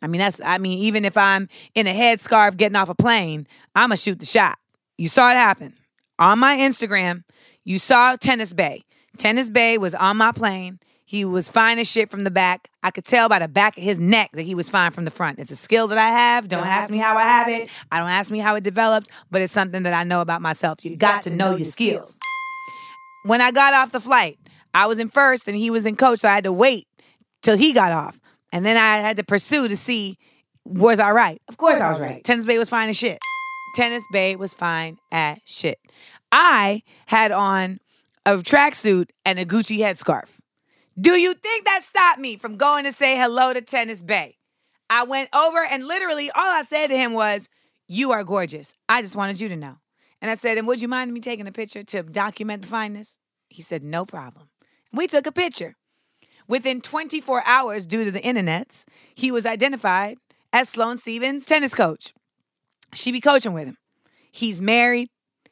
[0.00, 3.46] I mean, that's, I mean, even if I'm in a headscarf getting off a plane,
[3.74, 4.58] I'm going to shoot the shot.
[4.96, 5.74] You saw it happen
[6.18, 7.24] on my Instagram.
[7.64, 8.80] You saw Tennis Bae.
[9.18, 10.78] Tennis Bae was on my plane.
[11.06, 12.70] He was fine as shit from the back.
[12.82, 15.10] I could tell by the back of his neck that he was fine from the
[15.10, 15.38] front.
[15.38, 16.48] It's a skill that I have.
[16.48, 17.68] Don't ask me how I have it.
[17.92, 20.84] I don't ask me how it developed, but it's something that I know about myself.
[20.84, 22.18] You got to know your skills.
[23.24, 24.38] When I got off the flight,
[24.72, 26.88] I was in first and he was in coach, so I had to wait
[27.42, 28.18] till he got off.
[28.52, 30.18] And then I had to pursue to see
[30.64, 31.40] was I right?
[31.48, 32.24] Of course I was right.
[32.24, 33.18] Tennis Bae was fine as shit.
[33.74, 35.78] Tennis Bae was fine as shit.
[36.30, 37.80] I had on
[38.24, 40.40] a tracksuit and a Gucci headscarf.
[40.98, 44.34] Do you think that stopped me from going to say hello to Tennis Bae?
[44.88, 47.48] I went over and literally all I said to him was,
[47.88, 48.74] You are gorgeous.
[48.88, 49.74] I just wanted you to know.
[50.22, 53.18] And I said, And would you mind me taking a picture to document the fineness?
[53.48, 54.48] He said, No problem.
[54.92, 55.74] We took a picture.
[56.46, 58.84] Within 24 hours, due to the internets,
[59.14, 60.18] he was identified
[60.52, 62.12] as Sloane Stephens' tennis coach.
[62.94, 63.76] She be coaching with him.
[64.30, 65.08] He's married.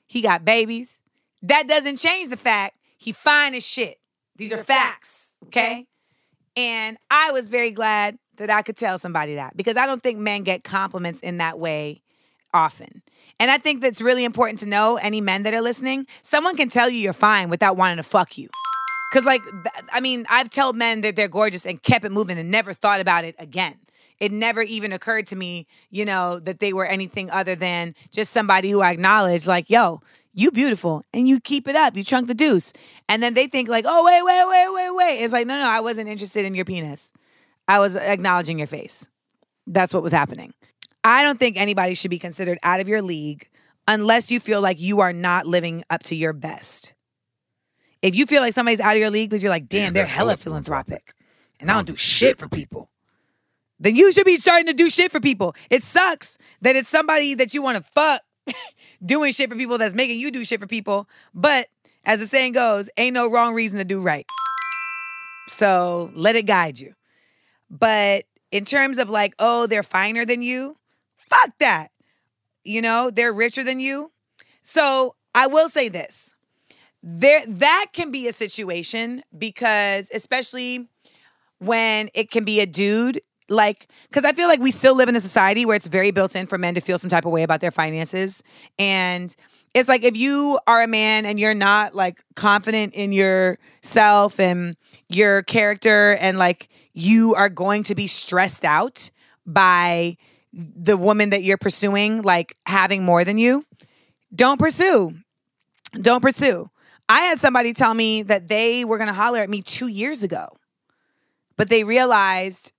[0.07, 1.01] He got babies.
[1.43, 3.97] That doesn't change the fact he fine as shit.
[4.37, 5.87] These are facts, okay?
[6.57, 10.19] And I was very glad that I could tell somebody that because I don't think
[10.19, 12.03] men get compliments in that way
[12.55, 13.03] often.
[13.41, 16.07] And I think that's really important to know any men that are listening.
[16.23, 18.49] Someone can tell you you're fine without wanting to fuck you.
[19.13, 19.43] Cause like
[19.93, 23.01] I mean, I've told men that they're gorgeous and kept it moving and never thought
[23.01, 23.79] about it again
[24.23, 28.31] it never even occurred to me, you know, that they were anything other than just
[28.31, 29.99] somebody who I acknowledged, like, yo,
[30.33, 31.97] you beautiful and you keep it up.
[31.97, 32.73] You chunk the deuce.
[33.09, 35.25] And then they think like, oh, wait, wait, wait, wait, wait.
[35.25, 37.13] It's like, no, no, I wasn't interested in your penis.
[37.67, 39.09] I was acknowledging your face.
[39.67, 40.53] That's what was happening.
[41.03, 43.49] I don't think anybody should be considered out of your league
[43.89, 46.95] unless you feel like you are not living up to your best.
[48.03, 50.37] If you feel like somebody's out of your league because you're like, damn, they're hella
[50.37, 51.13] philanthropic
[51.59, 52.89] and I don't do um, shit for people
[53.83, 55.55] then you should be starting to do shit for people.
[55.69, 58.23] It sucks that it's somebody that you want to fuck
[59.05, 61.09] doing shit for people that's making you do shit for people.
[61.35, 61.67] But
[62.05, 64.25] as the saying goes, ain't no wrong reason to do right.
[65.49, 66.95] So let it guide you.
[67.71, 70.77] But in terms of like, oh, they're finer than you,
[71.17, 71.89] fuck that.
[72.63, 74.13] You know, they're richer than you.
[74.63, 76.37] So I will say this.
[77.03, 80.89] There that can be a situation because especially
[81.59, 83.21] when it can be a dude
[83.53, 86.35] like because i feel like we still live in a society where it's very built
[86.35, 88.43] in for men to feel some type of way about their finances.
[88.79, 89.35] And
[89.75, 94.77] it's like if you are a man and you're not like confident in yourself and
[95.09, 99.11] your character and like you are going to be stressed out
[99.47, 100.17] by
[100.53, 103.65] the woman that you're pursuing like having more than you
[104.35, 105.13] don't pursue.
[105.93, 106.71] Don't pursue.
[107.09, 110.23] I had somebody tell me that they were going to holler at me 2 years
[110.23, 110.49] ago
[111.57, 112.73] but they realized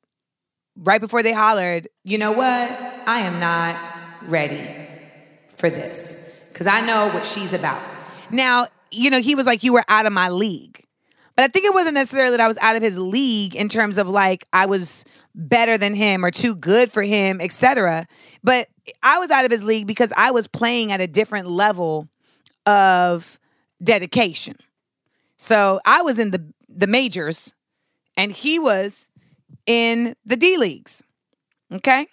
[0.75, 2.71] right before they hollered, you know what?
[3.07, 3.79] I am not
[4.23, 4.87] ready
[5.49, 7.81] for this because I know what she's about.
[8.31, 10.83] Now, you know, he was like, you were out of my league.
[11.35, 13.97] But I think it wasn't necessarily that I was out of his league in terms
[13.97, 18.05] of like I was better than him or too good for him, etc.
[18.43, 18.67] But
[19.01, 22.07] I was out of his league because I was playing at a different level
[22.67, 23.39] of
[23.83, 24.57] dedication.
[25.37, 27.55] So I was in the the majors
[28.15, 29.11] and he was
[29.65, 31.03] in the D leagues.
[31.71, 32.07] Okay?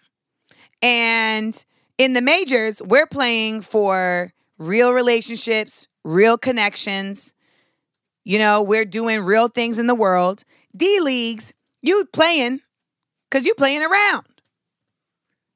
[0.83, 1.65] And
[1.99, 7.35] in the majors, we're playing for real relationships, real connections.
[8.25, 10.45] You know, we're doing real things in the world.
[10.77, 12.61] D leagues, you playing
[13.31, 14.27] because you playing around.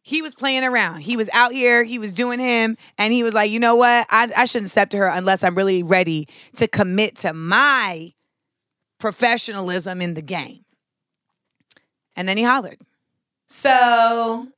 [0.02, 1.00] He was playing around.
[1.00, 4.07] He was out here, he was doing him, and he was like, you know what?
[4.11, 8.12] I, I shouldn't step to her unless I'm really ready to commit to my
[8.98, 10.63] professionalism in the game.
[12.16, 12.81] And then he hollered.
[13.46, 14.48] So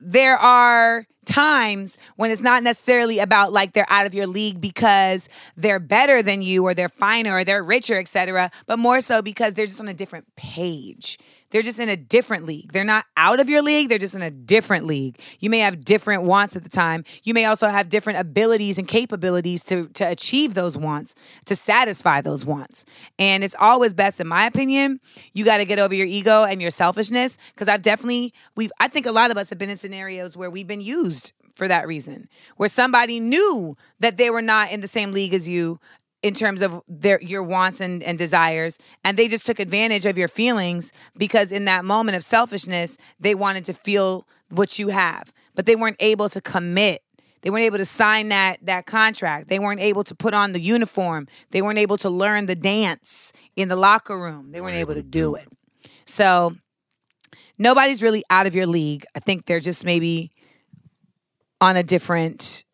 [0.00, 5.28] there are times when it's not necessarily about like they're out of your league because
[5.56, 8.50] they're better than you or they're finer or they're richer, etc.
[8.66, 11.18] But more so because they're just on a different page.
[11.50, 12.72] They're just in a different league.
[12.72, 15.20] They're not out of your league, they're just in a different league.
[15.40, 17.04] You may have different wants at the time.
[17.22, 21.14] You may also have different abilities and capabilities to, to achieve those wants,
[21.46, 22.84] to satisfy those wants.
[23.18, 25.00] And it's always best, in my opinion,
[25.32, 27.38] you got to get over your ego and your selfishness.
[27.52, 30.50] Because I've definitely, we've, I think a lot of us have been in scenarios where
[30.50, 34.88] we've been used for that reason, where somebody knew that they were not in the
[34.88, 35.78] same league as you
[36.22, 40.18] in terms of their your wants and, and desires and they just took advantage of
[40.18, 45.32] your feelings because in that moment of selfishness they wanted to feel what you have
[45.54, 47.02] but they weren't able to commit.
[47.42, 49.48] They weren't able to sign that that contract.
[49.48, 51.26] They weren't able to put on the uniform.
[51.50, 54.52] They weren't able to learn the dance in the locker room.
[54.52, 55.42] They weren't able to do mm-hmm.
[55.42, 55.90] it.
[56.04, 56.56] So
[57.58, 59.04] nobody's really out of your league.
[59.14, 60.30] I think they're just maybe
[61.60, 62.64] on a different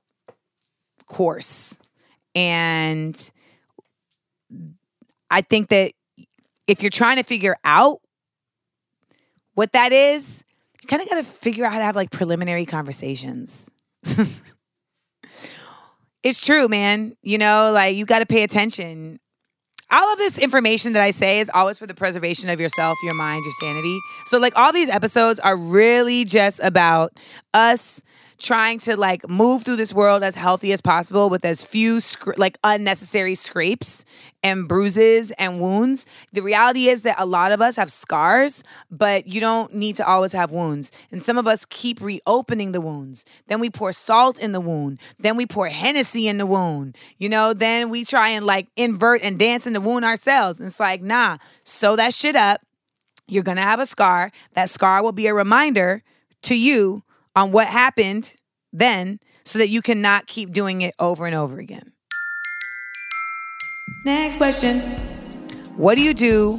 [1.07, 1.81] course.
[2.35, 3.33] And
[5.31, 5.93] I think that
[6.67, 7.99] if you're trying to figure out
[9.55, 10.45] what that is,
[10.83, 13.71] you kind of got to figure out how to have like preliminary conversations.
[16.23, 17.17] it's true, man.
[17.23, 19.19] You know, like you got to pay attention.
[19.91, 23.15] All of this information that I say is always for the preservation of yourself, your
[23.15, 23.97] mind, your sanity.
[24.27, 27.13] So, like, all these episodes are really just about
[27.55, 28.03] us
[28.39, 32.01] trying to like move through this world as healthy as possible with as few
[32.37, 34.05] like unnecessary scrapes
[34.43, 36.07] and bruises and wounds.
[36.33, 40.07] The reality is that a lot of us have scars, but you don't need to
[40.07, 40.93] always have wounds.
[41.11, 43.25] And some of us keep reopening the wounds.
[43.49, 45.01] Then we pour salt in the wound.
[45.19, 46.97] Then we pour Hennessy in the wound.
[47.19, 50.61] You know, then we try and like invert and dance in the wound ourselves.
[50.61, 52.61] And it's like, nah, sew that shit up.
[53.27, 54.31] You're gonna have a scar.
[54.53, 56.03] That scar will be a reminder
[56.43, 57.03] to you
[57.37, 58.35] on what happened
[58.73, 61.93] then so that you cannot keep doing it over and over again.
[64.05, 64.81] Next question.
[65.77, 66.55] What do you do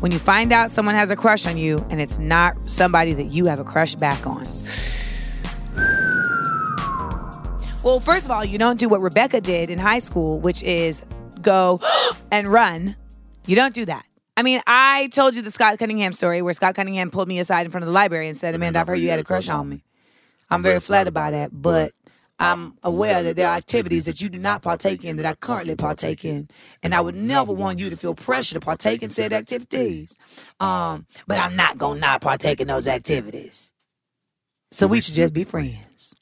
[0.00, 3.26] when you find out someone has a crush on you and it's not somebody that
[3.26, 4.44] you have a crush back on?
[7.84, 11.04] Well, first of all, you don't do what Rebecca did in high school, which is
[11.40, 11.78] go
[12.32, 12.96] and run.
[13.46, 14.04] You don't do that.
[14.36, 17.64] I mean, I told you the Scott Cunningham story where Scott Cunningham pulled me aside
[17.64, 19.68] in front of the library and said, Amanda, I've heard you had a crush on
[19.68, 19.85] me.
[20.50, 21.92] I'm very flattered by that, but
[22.38, 25.74] I'm aware that there are activities that you do not partake in that I currently
[25.74, 26.48] partake in,
[26.82, 30.16] and I would never want you to feel pressure to partake in said activities.
[30.60, 33.72] Um, but I'm not gonna not partake in those activities.
[34.70, 36.14] So we should just be friends.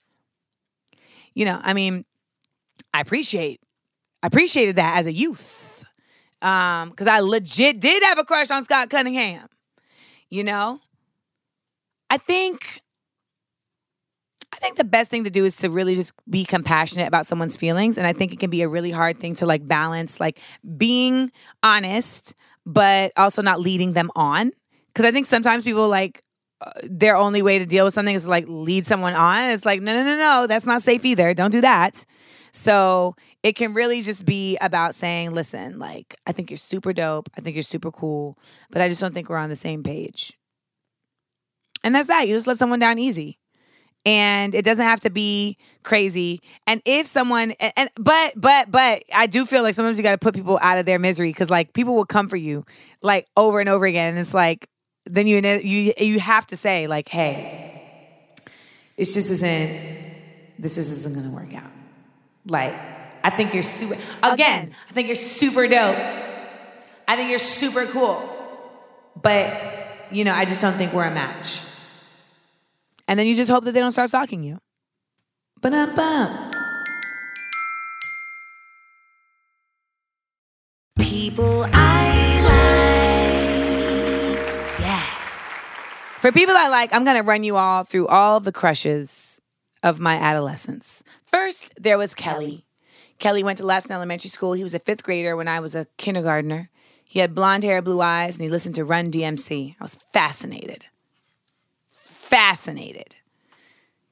[1.35, 2.05] You know, I mean,
[2.93, 3.61] I appreciate,
[4.23, 5.85] I appreciated that as a youth,
[6.43, 9.49] um, because I legit did have a crush on Scott Cunningham.
[10.31, 10.81] You know,
[12.09, 12.81] I think
[14.65, 17.99] think the best thing to do is to really just be compassionate about someone's feelings
[17.99, 20.39] and I think it can be a really hard thing to like balance like
[20.77, 21.31] being
[21.63, 22.35] honest
[22.67, 24.53] but also not leading them on
[24.95, 26.23] cuz I think sometimes people like
[26.61, 29.51] uh, their only way to deal with something is to, like lead someone on.
[29.51, 31.35] It's like no no no no, that's not safe either.
[31.35, 32.07] Don't do that.
[32.53, 37.29] So it can really just be about saying, listen, like, I think you're super dope.
[37.37, 38.39] I think you're super cool,
[38.71, 40.39] but I just don't think we're on the same page.
[41.83, 42.29] And that's that.
[42.29, 43.39] You just let someone down easy.
[44.07, 46.43] And it doesn't have to be crazy.
[46.67, 50.13] And if someone, and, and but, but, but, I do feel like sometimes you got
[50.13, 52.67] to put people out of their misery because like people will come for you
[53.01, 54.11] like over and over again.
[54.11, 54.69] And it's like,
[55.07, 57.83] then you, you, you have to say, like, hey,
[58.97, 59.81] it's just isn't,
[60.59, 61.71] this just isn't to work out.
[62.47, 62.75] Like,
[63.23, 65.97] I think you're super, again, I think you're super dope.
[67.07, 68.31] I think you're super cool.
[69.21, 71.63] But, you know, I just don't think we're a match.
[73.07, 74.59] And then you just hope that they don't start stalking you.
[75.61, 76.53] Ba-dum-bum.
[80.99, 82.41] People I
[84.39, 84.81] like.
[84.81, 85.03] Yeah.
[86.21, 89.41] For people I like, I'm going to run you all through all the crushes
[89.83, 91.05] of my adolescence.
[91.27, 92.65] First, there was Kelly.
[93.19, 94.55] Kelly went to Lassen Elementary School.
[94.55, 96.71] He was a fifth grader when I was a kindergartner.
[97.05, 99.77] He had blonde hair, blue eyes, and he listened to Run DMC.
[99.79, 100.87] I was fascinated.
[102.25, 103.17] Fascinated.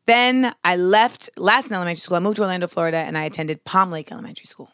[0.04, 2.18] Then I left Lassen Elementary School.
[2.18, 4.70] I moved to Orlando, Florida, and I attended Palm Lake Elementary School,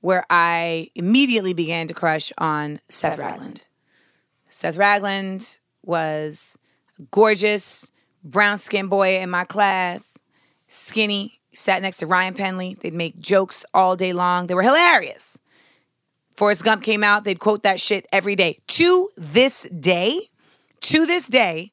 [0.00, 3.66] where I immediately began to crush on Seth Ragland.
[4.48, 6.56] Seth Ragland was
[6.98, 7.90] a gorgeous
[8.22, 10.16] brown skinned boy in my class,
[10.68, 12.76] skinny, sat next to Ryan Penley.
[12.80, 14.46] They'd make jokes all day long.
[14.46, 15.40] They were hilarious.
[16.36, 18.60] Forrest Gump came out, they'd quote that shit every day.
[18.68, 20.20] To this day,
[20.82, 21.72] to this day,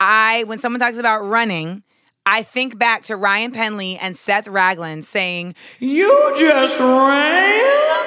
[0.00, 1.82] I when someone talks about running,
[2.24, 8.06] I think back to Ryan Penley and Seth Ragland saying, "You just ran."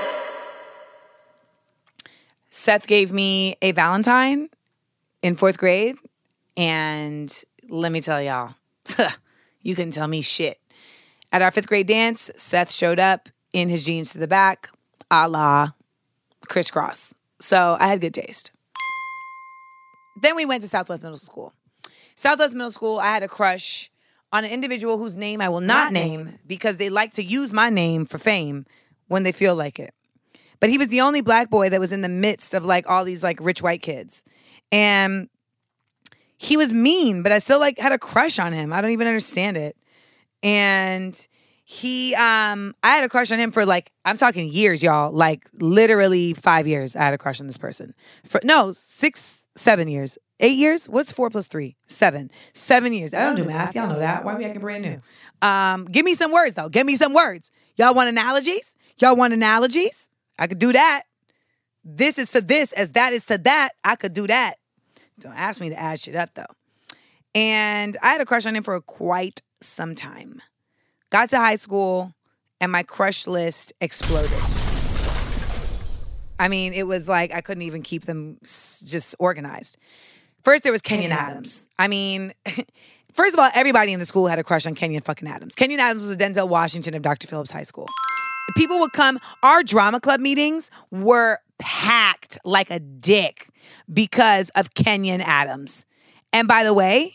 [2.50, 4.50] Seth gave me a Valentine
[5.22, 5.96] in 4th grade
[6.58, 8.56] and let me tell y'all,
[9.62, 10.58] you couldn't tell me shit.
[11.32, 14.70] At our 5th grade dance, Seth showed up in his jeans to the back,
[15.12, 15.70] a la
[16.48, 17.14] Kris Kross.
[17.40, 18.52] So I had good taste.
[20.22, 21.54] Then we went to Southwest Middle School.
[22.20, 23.90] Southwest Middle School, I had a crush
[24.34, 27.70] on an individual whose name I will not, name because they like to use my
[27.70, 28.66] name for fame
[29.08, 29.94] when they feel like it.
[30.60, 33.06] But he was the only black boy that was in the midst of like all
[33.06, 34.26] these like rich white kids.
[34.70, 35.30] And
[36.38, 38.74] he was mean, but I still like had a crush on him.
[38.74, 39.78] I don't even understand it.
[40.44, 41.16] And
[41.64, 45.14] he um I had a crush on him for like I'm talking years, y'all.
[45.14, 47.96] Like literally 5 years I had a crush on this person.
[48.26, 50.18] For no, 6 7 years.
[50.40, 50.88] Eight years?
[50.88, 51.76] What's four plus three?
[51.88, 52.32] Seven.
[52.54, 53.14] Seven years.
[53.14, 53.76] I don't do math.
[53.76, 54.24] Y'all know that.
[54.24, 54.98] Why we acting brand new?
[55.42, 56.70] Um, give me some words though.
[56.70, 57.52] Give me some words.
[57.76, 58.76] Y'all want analogies?
[59.00, 60.10] Y'all want analogies?
[60.38, 61.04] I could do that.
[61.84, 63.72] This is to this as that is to that.
[63.84, 64.56] I could do that.
[65.20, 66.44] Don't ask me to add shit up though.
[67.36, 70.42] And I had a crush on him for quite some time.
[71.10, 72.14] Got to high school
[72.62, 74.32] and my crush list exploded.
[76.40, 79.78] I mean, it was like I couldn't even keep them just organized.
[80.44, 81.68] First, there was Kenyon Adams.
[81.78, 82.32] I mean,
[83.14, 85.56] first of all, everybody in the school had a crush on Kenyon fucking Adams.
[85.56, 87.28] Kenyon Adams was the Denzel Washington of Dr.
[87.28, 87.88] Phillips High School.
[88.56, 93.50] People would come, our drama club meetings were packed like a dick
[93.92, 95.86] because of Kenyon Adams.
[96.34, 97.12] And by the way,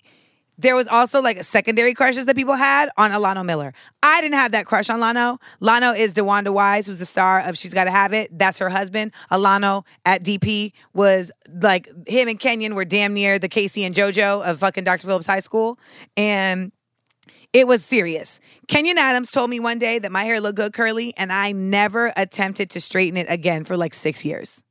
[0.58, 3.72] there was also like secondary crushes that people had on Alano Miller.
[4.02, 5.38] I didn't have that crush on Lano.
[5.60, 8.36] Lano is DeWanda Wise, who's the star of She's Gotta Have It.
[8.36, 9.12] That's her husband.
[9.30, 11.32] Alano at DP was
[11.62, 15.06] like him and Kenyon were damn near the K-Ci and JoJo of fucking Dr.
[15.06, 15.78] Phillips High School.
[16.16, 16.72] And
[17.52, 18.40] it was serious.
[18.66, 22.12] Kenyon Adams told me one day that my hair looked good curly, and I never
[22.16, 24.63] attempted to straighten it again for like six years.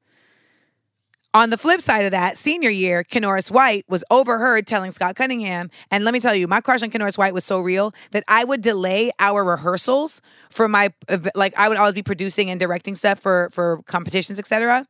[1.36, 5.72] On the flip side of that, senior year, Kenoris White was overheard telling Scott Cunningham,
[5.90, 8.44] and let me tell you, my crush on Kenoris White was so real that I
[8.44, 10.22] would delay our rehearsals
[10.52, 10.94] for my
[11.34, 14.86] like I would always be producing and directing stuff for for competitions, etc.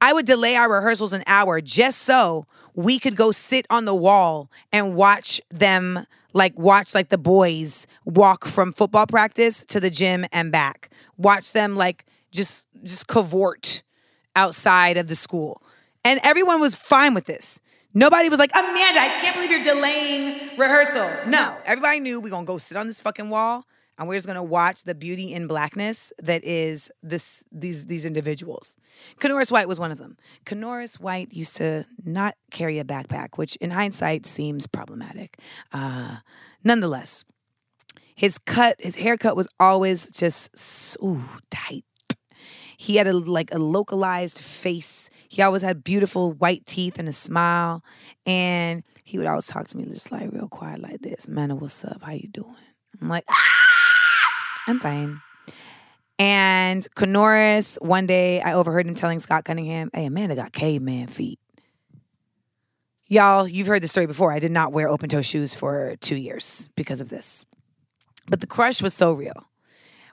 [0.00, 3.94] I would delay our rehearsals an hour just so we could go sit on the
[3.94, 6.00] wall and watch them
[6.32, 10.90] like watch like the boys walk from football practice to the gym and back.
[11.18, 13.84] Watch them like just just cavort
[14.34, 15.62] outside of the school.
[16.04, 17.60] And everyone was fine with this.
[17.94, 21.30] Nobody was like, Amanda, I can't believe you're delaying rehearsal.
[21.30, 23.64] No, everybody knew we're gonna go sit on this fucking wall
[23.96, 28.76] and we're just gonna watch the beauty in blackness that is this these these individuals.
[29.20, 30.16] Kenoris White was one of them.
[30.44, 35.38] Kenoris White used to not carry a backpack, which in hindsight seems problematic.
[35.72, 36.18] Uh,
[36.64, 37.24] nonetheless,
[38.16, 41.84] his cut, his haircut was always just ooh tight.
[42.76, 45.10] He had a like a localized face.
[45.34, 47.82] He always had beautiful white teeth and a smile,
[48.24, 51.26] and he would always talk to me just like real quiet like this.
[51.26, 52.04] Man, what's up?
[52.04, 52.54] How you doing?
[53.02, 54.32] I'm like, ah,
[54.68, 55.20] I'm fine.
[56.20, 61.40] And Kenoris, one day I overheard him telling Scott Cunningham, hey, Amanda got caveman feet.
[63.08, 64.32] Y'all, you've heard the story before.
[64.32, 67.44] I did not wear open toe shoes for two years because of this.
[68.28, 69.48] But the crush was so real.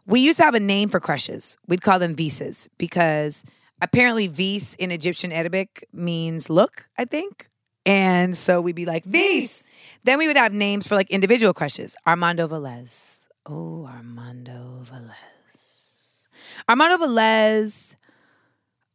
[0.07, 1.59] We used to have a name for crushes.
[1.67, 3.45] We'd call them visas because
[3.81, 7.49] apparently vis in Egyptian Arabic means look, I think.
[7.85, 9.63] And so we'd be like, vis.
[10.03, 11.95] Then we would have names for like individual crushes.
[12.05, 13.27] Armando Velez.
[13.45, 16.27] Oh, Armando Velez.
[16.69, 17.95] Armando Velez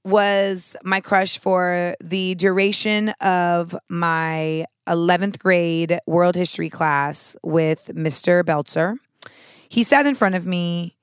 [0.04, 8.44] was my crush for the duration of my 11th grade world history class with Mr.
[8.44, 8.96] Belzer.
[9.68, 10.95] He sat in front of me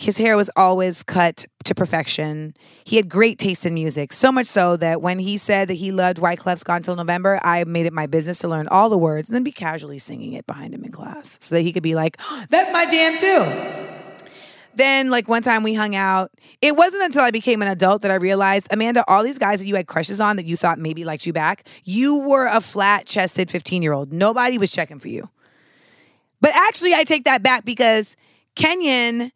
[0.00, 2.54] his hair was always cut to perfection.
[2.84, 5.92] He had great taste in music, so much so that when he said that he
[5.92, 9.28] loved Wyclef's Gone Till November, I made it my business to learn all the words
[9.28, 11.94] and then be casually singing it behind him in class so that he could be
[11.94, 13.86] like, oh, that's my jam too.
[14.74, 16.30] Then, like one time we hung out.
[16.62, 19.66] It wasn't until I became an adult that I realized, Amanda, all these guys that
[19.66, 23.04] you had crushes on that you thought maybe liked you back, you were a flat
[23.04, 24.14] chested 15 year old.
[24.14, 25.28] Nobody was checking for you.
[26.40, 28.16] But actually, I take that back because
[28.54, 29.32] Kenyon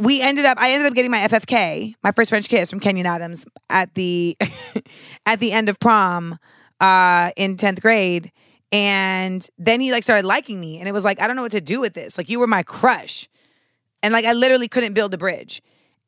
[0.00, 3.06] we ended up I ended up getting my FFK, my first French kiss from Kenyon
[3.06, 4.36] Adams at the
[5.26, 6.38] at the end of prom
[6.80, 8.32] uh in 10th grade
[8.72, 11.52] and then he like started liking me and it was like I don't know what
[11.52, 12.16] to do with this.
[12.16, 13.28] Like you were my crush.
[14.02, 15.60] And like I literally couldn't build the bridge.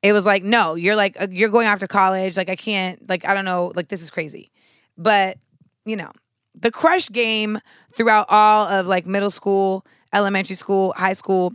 [0.02, 3.28] It was like no, you're like you're going off to college, like I can't like
[3.28, 4.50] I don't know, like this is crazy.
[4.96, 5.36] But,
[5.84, 6.10] you know,
[6.54, 7.58] the crush game
[7.94, 9.84] throughout all of like middle school,
[10.14, 11.52] elementary school, high school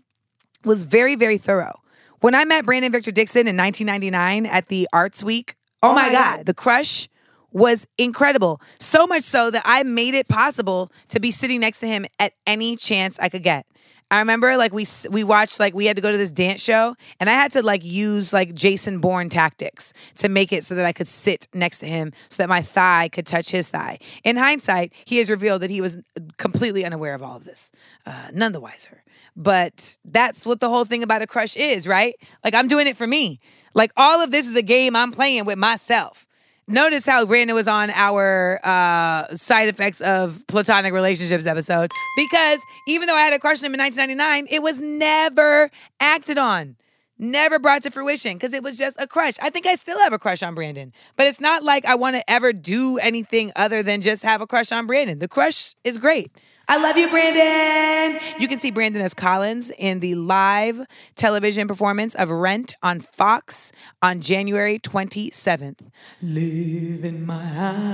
[0.64, 1.82] was very very thorough
[2.22, 6.09] when I met Brandon Victor Dixon in 1999 at the Arts Week, oh, oh my
[6.11, 7.07] God, God, the crush
[7.51, 8.61] was incredible.
[8.80, 12.34] So much so that I made it possible to be sitting next to him at
[12.45, 13.65] any chance I could get.
[14.10, 16.95] I remember like we we watched like we had to go to this dance show
[17.20, 20.86] and I had to like use like Jason Bourne tactics to make it so that
[20.86, 23.99] I could sit next to him so that my thigh could touch his thigh.
[24.24, 25.99] In hindsight, he has revealed that he was
[26.38, 27.72] completely unaware of all of this.
[28.05, 29.03] Uh, none the wiser.
[29.36, 32.16] But that's what the whole thing about a crush is, right?
[32.45, 33.41] Like I'm doing it for me.
[33.74, 36.27] Like all of this is a game I'm playing with myself.
[36.70, 42.59] Notice how Brandon was on our uh, side effects of platonic relationships episode because
[42.89, 46.76] even though I had a crush on him in 1999, it was never acted on,
[47.18, 49.36] never brought to fruition because it was just a crush.
[49.41, 52.18] I think I still have a crush on Brandon, but it's not like I want
[52.18, 55.20] to ever do anything other than just have a crush on Brandon.
[55.20, 56.34] The crush is great.
[56.70, 58.20] I love you, Brandon.
[58.39, 63.72] You can see Brandon as Collins in the live television performance of Rent on Fox
[64.01, 65.89] on January 27th.
[66.22, 67.88] Live in my house.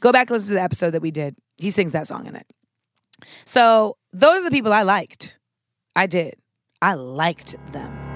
[0.00, 1.36] Go back and listen to the episode that we did.
[1.58, 2.46] He sings that song in it.
[3.44, 5.38] So, those are the people I liked.
[5.94, 6.34] I did.
[6.80, 8.11] I liked them.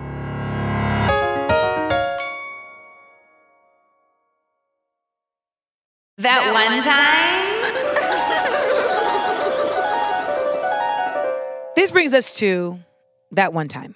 [6.18, 7.44] That one time.
[11.76, 12.78] this brings us to
[13.32, 13.94] that one time.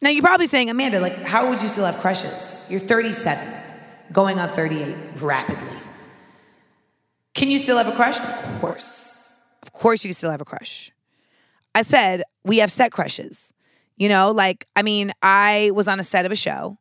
[0.00, 2.64] Now, you're probably saying, Amanda, like, how would you still have crushes?
[2.68, 3.46] You're 37,
[4.12, 5.76] going on 38 rapidly.
[7.34, 8.18] Can you still have a crush?
[8.18, 9.40] Of course.
[9.62, 10.90] Of course, you can still have a crush.
[11.74, 13.54] I said, we have set crushes.
[13.96, 16.78] You know, like, I mean, I was on a set of a show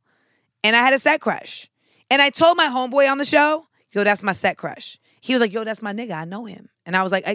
[0.63, 1.69] and I had a set crush.
[2.09, 4.97] And I told my homeboy on the show, yo, that's my set crush.
[5.21, 6.11] He was like, yo, that's my nigga.
[6.11, 6.69] I know him.
[6.85, 7.25] And I was like,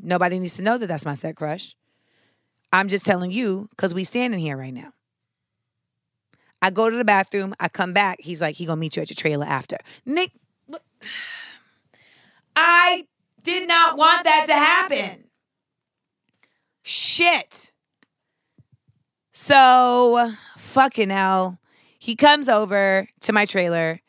[0.00, 1.76] nobody needs to know that that's my set crush.
[2.72, 4.92] I'm just telling you because we standing here right now.
[6.62, 7.54] I go to the bathroom.
[7.58, 8.18] I come back.
[8.20, 9.76] He's like, he gonna meet you at your trailer after.
[10.04, 10.32] Nick,
[12.56, 13.06] I
[13.42, 15.24] did not want that to happen.
[16.82, 17.72] Shit.
[19.32, 21.58] So fucking hell.
[21.98, 24.00] He comes over to my trailer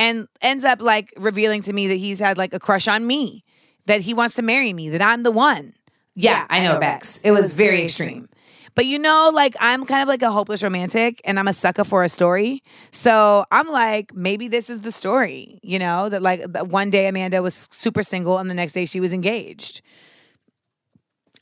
[0.00, 3.44] and ends up like revealing to me that he's had like a crush on me,
[3.86, 5.74] that he wants to marry me, that I'm the one.
[6.14, 7.18] Yeah, yeah I, know, I know Bex.
[7.18, 8.28] It, it was very extreme.
[8.74, 11.84] But you know, like I'm kind of like a hopeless romantic and I'm a sucker
[11.84, 12.62] for a story.
[12.90, 17.06] So I'm like, maybe this is the story, you know, that like that one day
[17.06, 19.82] Amanda was super single and the next day she was engaged.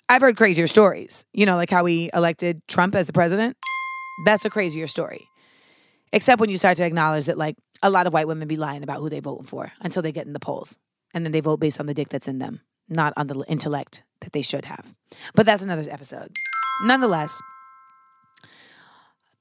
[0.09, 1.27] I've heard crazier stories.
[1.33, 3.57] You know, like how we elected Trump as the president.
[4.25, 5.29] That's a crazier story.
[6.13, 8.83] Except when you start to acknowledge that, like, a lot of white women be lying
[8.83, 10.79] about who they voting for until they get in the polls.
[11.15, 14.03] And then they vote based on the dick that's in them, not on the intellect
[14.21, 14.95] that they should have.
[15.35, 16.31] But that's another episode.
[16.85, 17.41] Nonetheless,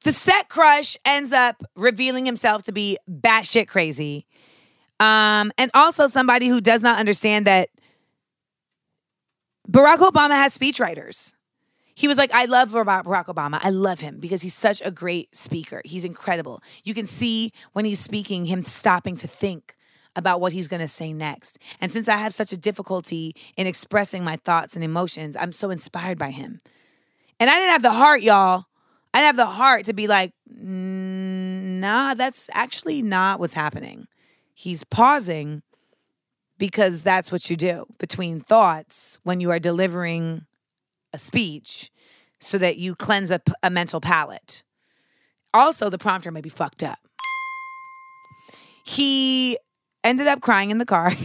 [0.03, 4.25] the set crush ends up revealing himself to be batshit crazy.
[4.99, 7.69] Um, and also somebody who does not understand that
[9.69, 11.33] Barack Obama has speechwriters.
[11.97, 13.59] He was like, I love Barack Obama.
[13.63, 15.81] I love him because he's such a great speaker.
[15.83, 16.61] He's incredible.
[16.83, 19.75] You can see when he's speaking him stopping to think
[20.15, 21.57] about what he's going to say next.
[21.81, 25.71] And since I have such a difficulty in expressing my thoughts and emotions, I'm so
[25.71, 26.61] inspired by him.
[27.39, 28.65] And I didn't have the heart, y'all.
[29.11, 34.05] I didn't have the heart to be like, mm, nah, that's actually not what's happening.
[34.53, 35.63] He's pausing
[36.59, 40.45] because that's what you do between thoughts when you are delivering
[41.13, 41.91] a speech
[42.39, 44.63] so that you cleanse a, a mental palate.
[45.53, 46.99] Also, the prompter may be fucked up.
[48.83, 49.57] He
[50.03, 51.11] ended up crying in the car.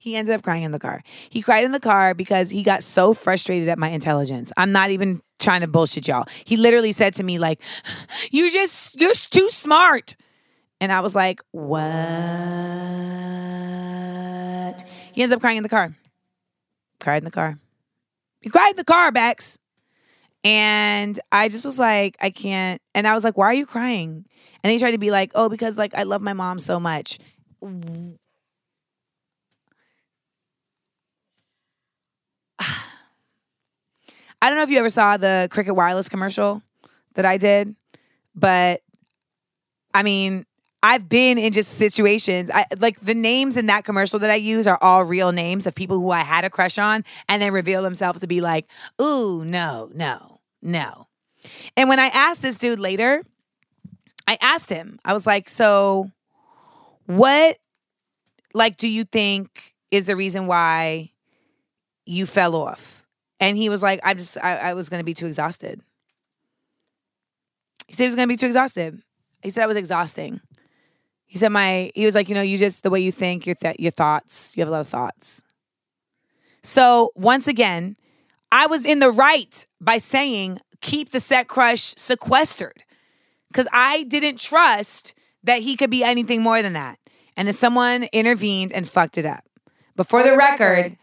[0.00, 1.02] he ended up crying in the car.
[1.28, 4.52] He cried in the car because he got so frustrated at my intelligence.
[4.56, 6.24] I'm not even trying to bullshit y'all.
[6.44, 7.60] He literally said to me like,
[8.30, 10.16] you're just you're too smart."
[10.80, 11.80] And I was like, "What?"
[15.12, 15.94] He ends up crying in the car.
[17.00, 17.58] Cried in the car.
[18.40, 19.58] He cried in the car, Bex.
[20.42, 22.80] And I just was like, I can't.
[22.94, 24.24] And I was like, why are you crying?
[24.62, 27.18] And he tried to be like, oh, because like I love my mom so much.
[27.62, 27.68] I
[34.42, 36.62] don't know if you ever saw the Cricket Wireless commercial
[37.14, 37.74] that I did,
[38.34, 38.80] but
[39.92, 40.46] I mean,
[40.82, 42.50] I've been in just situations.
[42.52, 45.74] I like the names in that commercial that I use are all real names of
[45.74, 48.66] people who I had a crush on and then reveal themselves to be like,
[49.00, 51.08] ooh, no, no, no.
[51.76, 53.22] And when I asked this dude later,
[54.26, 56.10] I asked him, I was like, so
[57.06, 57.56] what
[58.54, 61.10] like do you think is the reason why
[62.06, 63.06] you fell off?
[63.40, 65.80] And he was like, I just I, I was gonna be too exhausted.
[67.86, 69.02] He said he was gonna be too exhausted.
[69.42, 70.40] He said I was exhausting.
[71.30, 73.54] He said my he was like, you know, you just the way you think, your
[73.54, 75.44] th- your thoughts, you have a lot of thoughts.
[76.64, 77.96] So, once again,
[78.50, 82.82] I was in the right by saying keep the set crush sequestered
[83.54, 85.14] cuz I didn't trust
[85.44, 86.98] that he could be anything more than that.
[87.36, 89.44] And then someone intervened and fucked it up.
[89.94, 90.98] But for the record,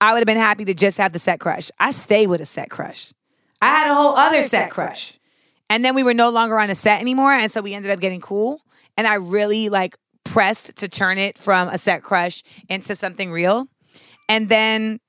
[0.00, 1.70] I would have been happy to just have the set crush.
[1.78, 3.12] I stay with a set crush.
[3.60, 5.18] I had a whole other set crush.
[5.68, 7.32] And then we were no longer on a set anymore.
[7.32, 8.62] And so we ended up getting cool.
[8.96, 13.66] And I really like pressed to turn it from a set crush into something real.
[14.28, 15.00] And then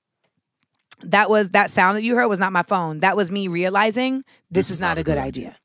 [1.02, 3.00] that was that sound that you heard was not my phone.
[3.00, 5.58] That was me realizing this is not a good idea.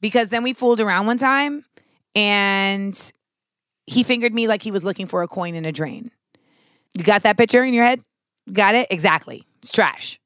[0.00, 1.64] Because then we fooled around one time
[2.14, 3.12] and
[3.86, 6.10] he fingered me like he was looking for a coin in a drain.
[6.96, 8.00] You got that picture in your head?
[8.52, 8.88] Got it?
[8.90, 9.44] Exactly.
[9.58, 10.20] It's trash.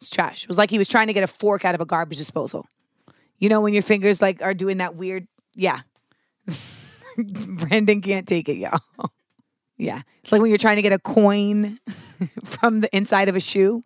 [0.00, 0.44] It's trash.
[0.44, 2.66] It was like he was trying to get a fork out of a garbage disposal.
[3.38, 5.80] You know when your fingers like are doing that weird, yeah.
[7.16, 8.80] Brandon can't take it, y'all.
[9.76, 10.02] yeah.
[10.20, 11.78] It's like when you're trying to get a coin
[12.44, 13.82] from the inside of a shoe.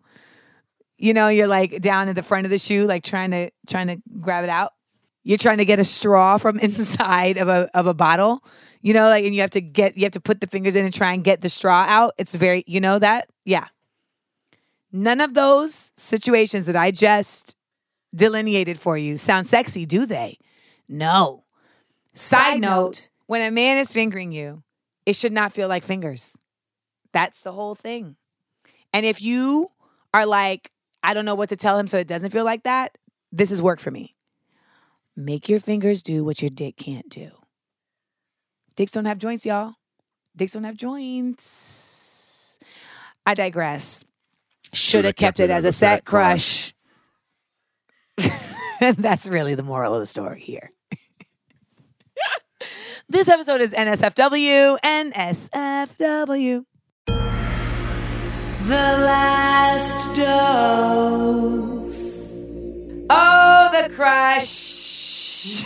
[0.95, 3.87] You know, you're like down at the front of the shoe, like trying to trying
[3.87, 4.71] to grab it out.
[5.23, 8.43] You're trying to get a straw from inside of a of a bottle
[8.81, 10.85] you know, like, and you have to get, you have to put the fingers in
[10.85, 12.13] and try and get the straw out.
[12.17, 13.67] It's very, you know, that, yeah.
[14.91, 17.55] None of those situations that I just
[18.15, 20.37] delineated for you sound sexy, do they?
[20.87, 21.43] No.
[22.17, 24.63] Side, Side note, note when a man is fingering you,
[25.05, 26.35] it should not feel like fingers.
[27.13, 28.15] That's the whole thing.
[28.91, 29.67] And if you
[30.15, 30.71] are like,
[31.03, 32.97] I don't know what to tell him so it doesn't feel like that,
[33.31, 34.15] this is work for me.
[35.15, 37.29] Make your fingers do what your dick can't do.
[38.75, 39.73] Dicks don't have joints, y'all.
[40.35, 42.57] Dicks don't have joints.
[43.27, 44.03] I digress.
[44.73, 46.73] Should have kept, kept, it as a set crush.
[48.81, 50.71] and that's really the moral of the story here.
[53.09, 54.77] This episode is NSFW.
[54.83, 56.63] NSFW.
[57.05, 60.37] The last dose.
[63.09, 65.63] Oh, the crush.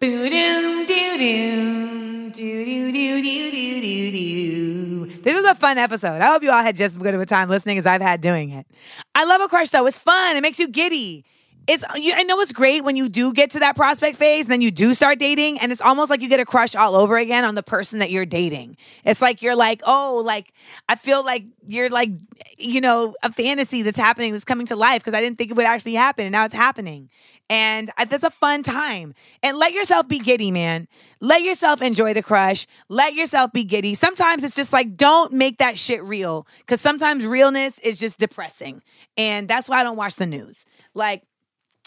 [0.00, 5.06] Boo doom doo doom doo doo doo doo doo doo doo.
[5.22, 6.20] This is a fun episode.
[6.20, 8.20] I hope you all had just as good of a time listening as I've had
[8.20, 8.66] doing it.
[9.14, 9.86] I love a crush though.
[9.86, 10.36] It's fun.
[10.36, 11.24] It makes you giddy.
[11.68, 14.70] It's I know it's great when you do get to that prospect phase, then you
[14.70, 17.54] do start dating, and it's almost like you get a crush all over again on
[17.54, 18.76] the person that you're dating.
[19.04, 20.52] It's like you're like, oh, like
[20.88, 22.10] I feel like you're like,
[22.58, 25.56] you know, a fantasy that's happening that's coming to life because I didn't think it
[25.56, 27.10] would actually happen, and now it's happening.
[27.50, 29.12] And that's a fun time.
[29.42, 30.88] And let yourself be giddy, man.
[31.20, 32.66] Let yourself enjoy the crush.
[32.88, 33.94] Let yourself be giddy.
[33.94, 36.46] Sometimes it's just like, don't make that shit real.
[36.66, 38.82] Cause sometimes realness is just depressing.
[39.18, 40.64] And that's why I don't watch the news.
[40.94, 41.24] Like,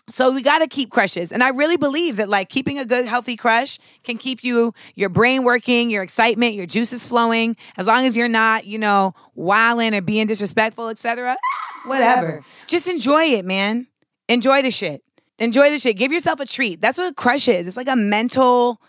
[0.10, 1.32] so we got to keep crushes.
[1.32, 5.10] And I really believe that like keeping a good healthy crush can keep you your
[5.10, 9.96] brain working, your excitement, your juices flowing as long as you're not, you know, wilding
[9.96, 11.36] or being disrespectful, etc.
[11.40, 12.44] Ah, whatever.
[12.68, 13.88] Just enjoy it, man.
[14.28, 15.02] Enjoy the shit.
[15.40, 15.98] Enjoy the shit.
[15.98, 16.82] Give yourself a treat.
[16.82, 17.68] That's what a crush is.
[17.68, 18.80] It's like a mental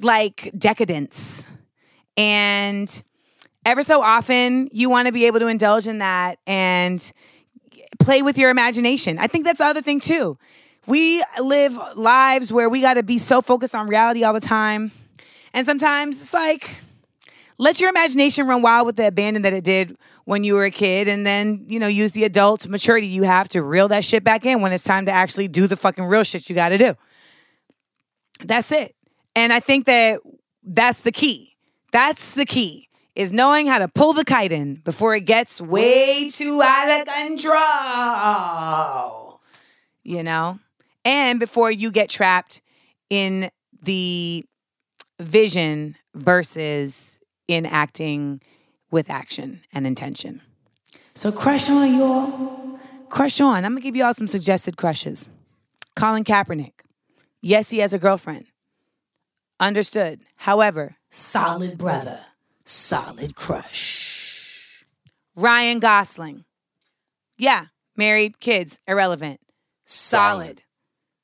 [0.00, 1.50] like decadence.
[2.16, 3.04] And
[3.66, 7.12] ever so often you want to be able to indulge in that and
[7.98, 9.18] play with your imagination.
[9.18, 10.38] I think that's the other thing too.
[10.86, 14.92] We live lives where we got to be so focused on reality all the time.
[15.52, 16.70] And sometimes it's like,
[17.58, 20.70] let your imagination run wild with the abandon that it did when you were a
[20.70, 24.22] kid and then, you know, use the adult maturity you have to reel that shit
[24.22, 26.78] back in when it's time to actually do the fucking real shit you got to
[26.78, 26.94] do.
[28.44, 28.94] That's it.
[29.34, 30.20] And I think that
[30.62, 31.56] that's the key.
[31.92, 32.85] That's the key
[33.16, 37.06] is knowing how to pull the kite in before it gets way too out of
[37.14, 37.56] control.
[40.04, 40.60] You know?
[41.04, 42.60] And before you get trapped
[43.08, 43.50] in
[43.82, 44.44] the
[45.18, 48.42] vision versus in acting
[48.90, 50.42] with action and intention.
[51.14, 52.78] So crush on, y'all.
[53.08, 53.64] Crush on.
[53.64, 55.26] I'm gonna give you all some suggested crushes.
[55.94, 56.72] Colin Kaepernick.
[57.40, 58.44] Yes, he has a girlfriend.
[59.58, 60.20] Understood.
[60.36, 62.20] However, solid brother
[62.66, 64.84] solid crush.
[65.36, 66.44] Ryan Gosling.
[67.38, 69.40] Yeah, married, kids, irrelevant.
[69.84, 70.62] Solid.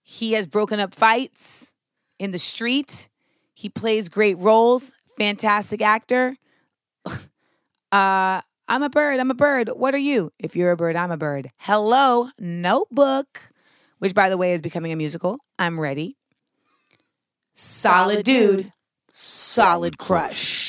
[0.02, 1.74] He has broken up fights
[2.18, 3.08] in the street.
[3.54, 4.94] He plays great roles.
[5.18, 6.36] Fantastic actor.
[7.06, 9.20] uh, I'm a bird.
[9.20, 9.70] I'm a bird.
[9.74, 10.30] What are you?
[10.38, 11.50] If you're a bird, I'm a bird.
[11.58, 13.40] Hello, Notebook,
[13.98, 15.38] which by the way is becoming a musical.
[15.58, 16.16] I'm ready.
[17.54, 18.72] Solid dude.
[19.12, 20.61] Solid crush.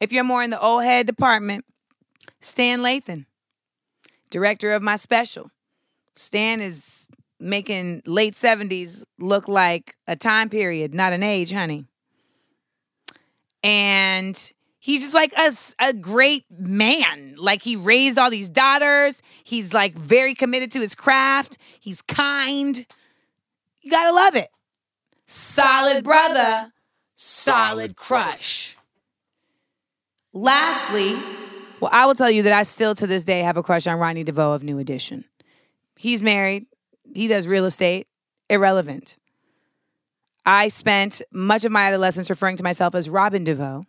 [0.00, 1.64] If you're more in the old head department,
[2.40, 3.26] Stan Lathan,
[4.30, 5.50] director of my special.
[6.16, 7.06] Stan is
[7.38, 11.84] making late 70s look like a time period, not an age, honey.
[13.62, 17.34] And he's just like a, a great man.
[17.36, 19.22] Like he raised all these daughters.
[19.44, 21.58] He's like very committed to his craft.
[21.80, 22.86] He's kind.
[23.82, 24.48] You gotta love it.
[25.26, 26.72] Solid brother,
[27.16, 28.75] solid crush.
[30.36, 31.14] Lastly,
[31.80, 33.98] well, I will tell you that I still to this day have a crush on
[33.98, 35.24] Ronnie DeVoe of New Edition.
[35.96, 36.66] He's married,
[37.14, 38.06] he does real estate,
[38.50, 39.16] irrelevant.
[40.44, 43.84] I spent much of my adolescence referring to myself as Robin DeVoe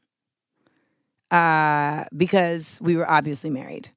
[1.32, 3.90] uh, because we were obviously married.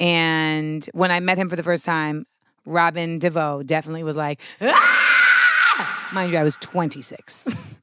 [0.00, 2.24] And when I met him for the first time,
[2.64, 6.08] Robin DeVoe definitely was like, ah!
[6.14, 7.78] mind you, I was 26.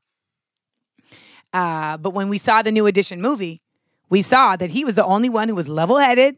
[1.54, 3.62] uh, but when we saw the New Edition movie,
[4.10, 6.38] we saw that he was the only one who was level headed,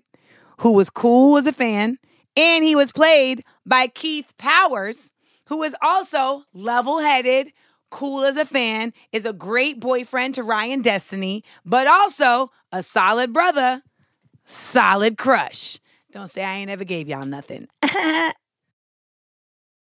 [0.59, 1.97] who was cool as a fan,
[2.35, 5.13] and he was played by Keith Powers,
[5.47, 7.51] who was also level headed,
[7.89, 13.33] cool as a fan, is a great boyfriend to Ryan Destiny, but also a solid
[13.33, 13.81] brother,
[14.45, 15.79] solid crush.
[16.11, 17.67] Don't say I ain't ever gave y'all nothing.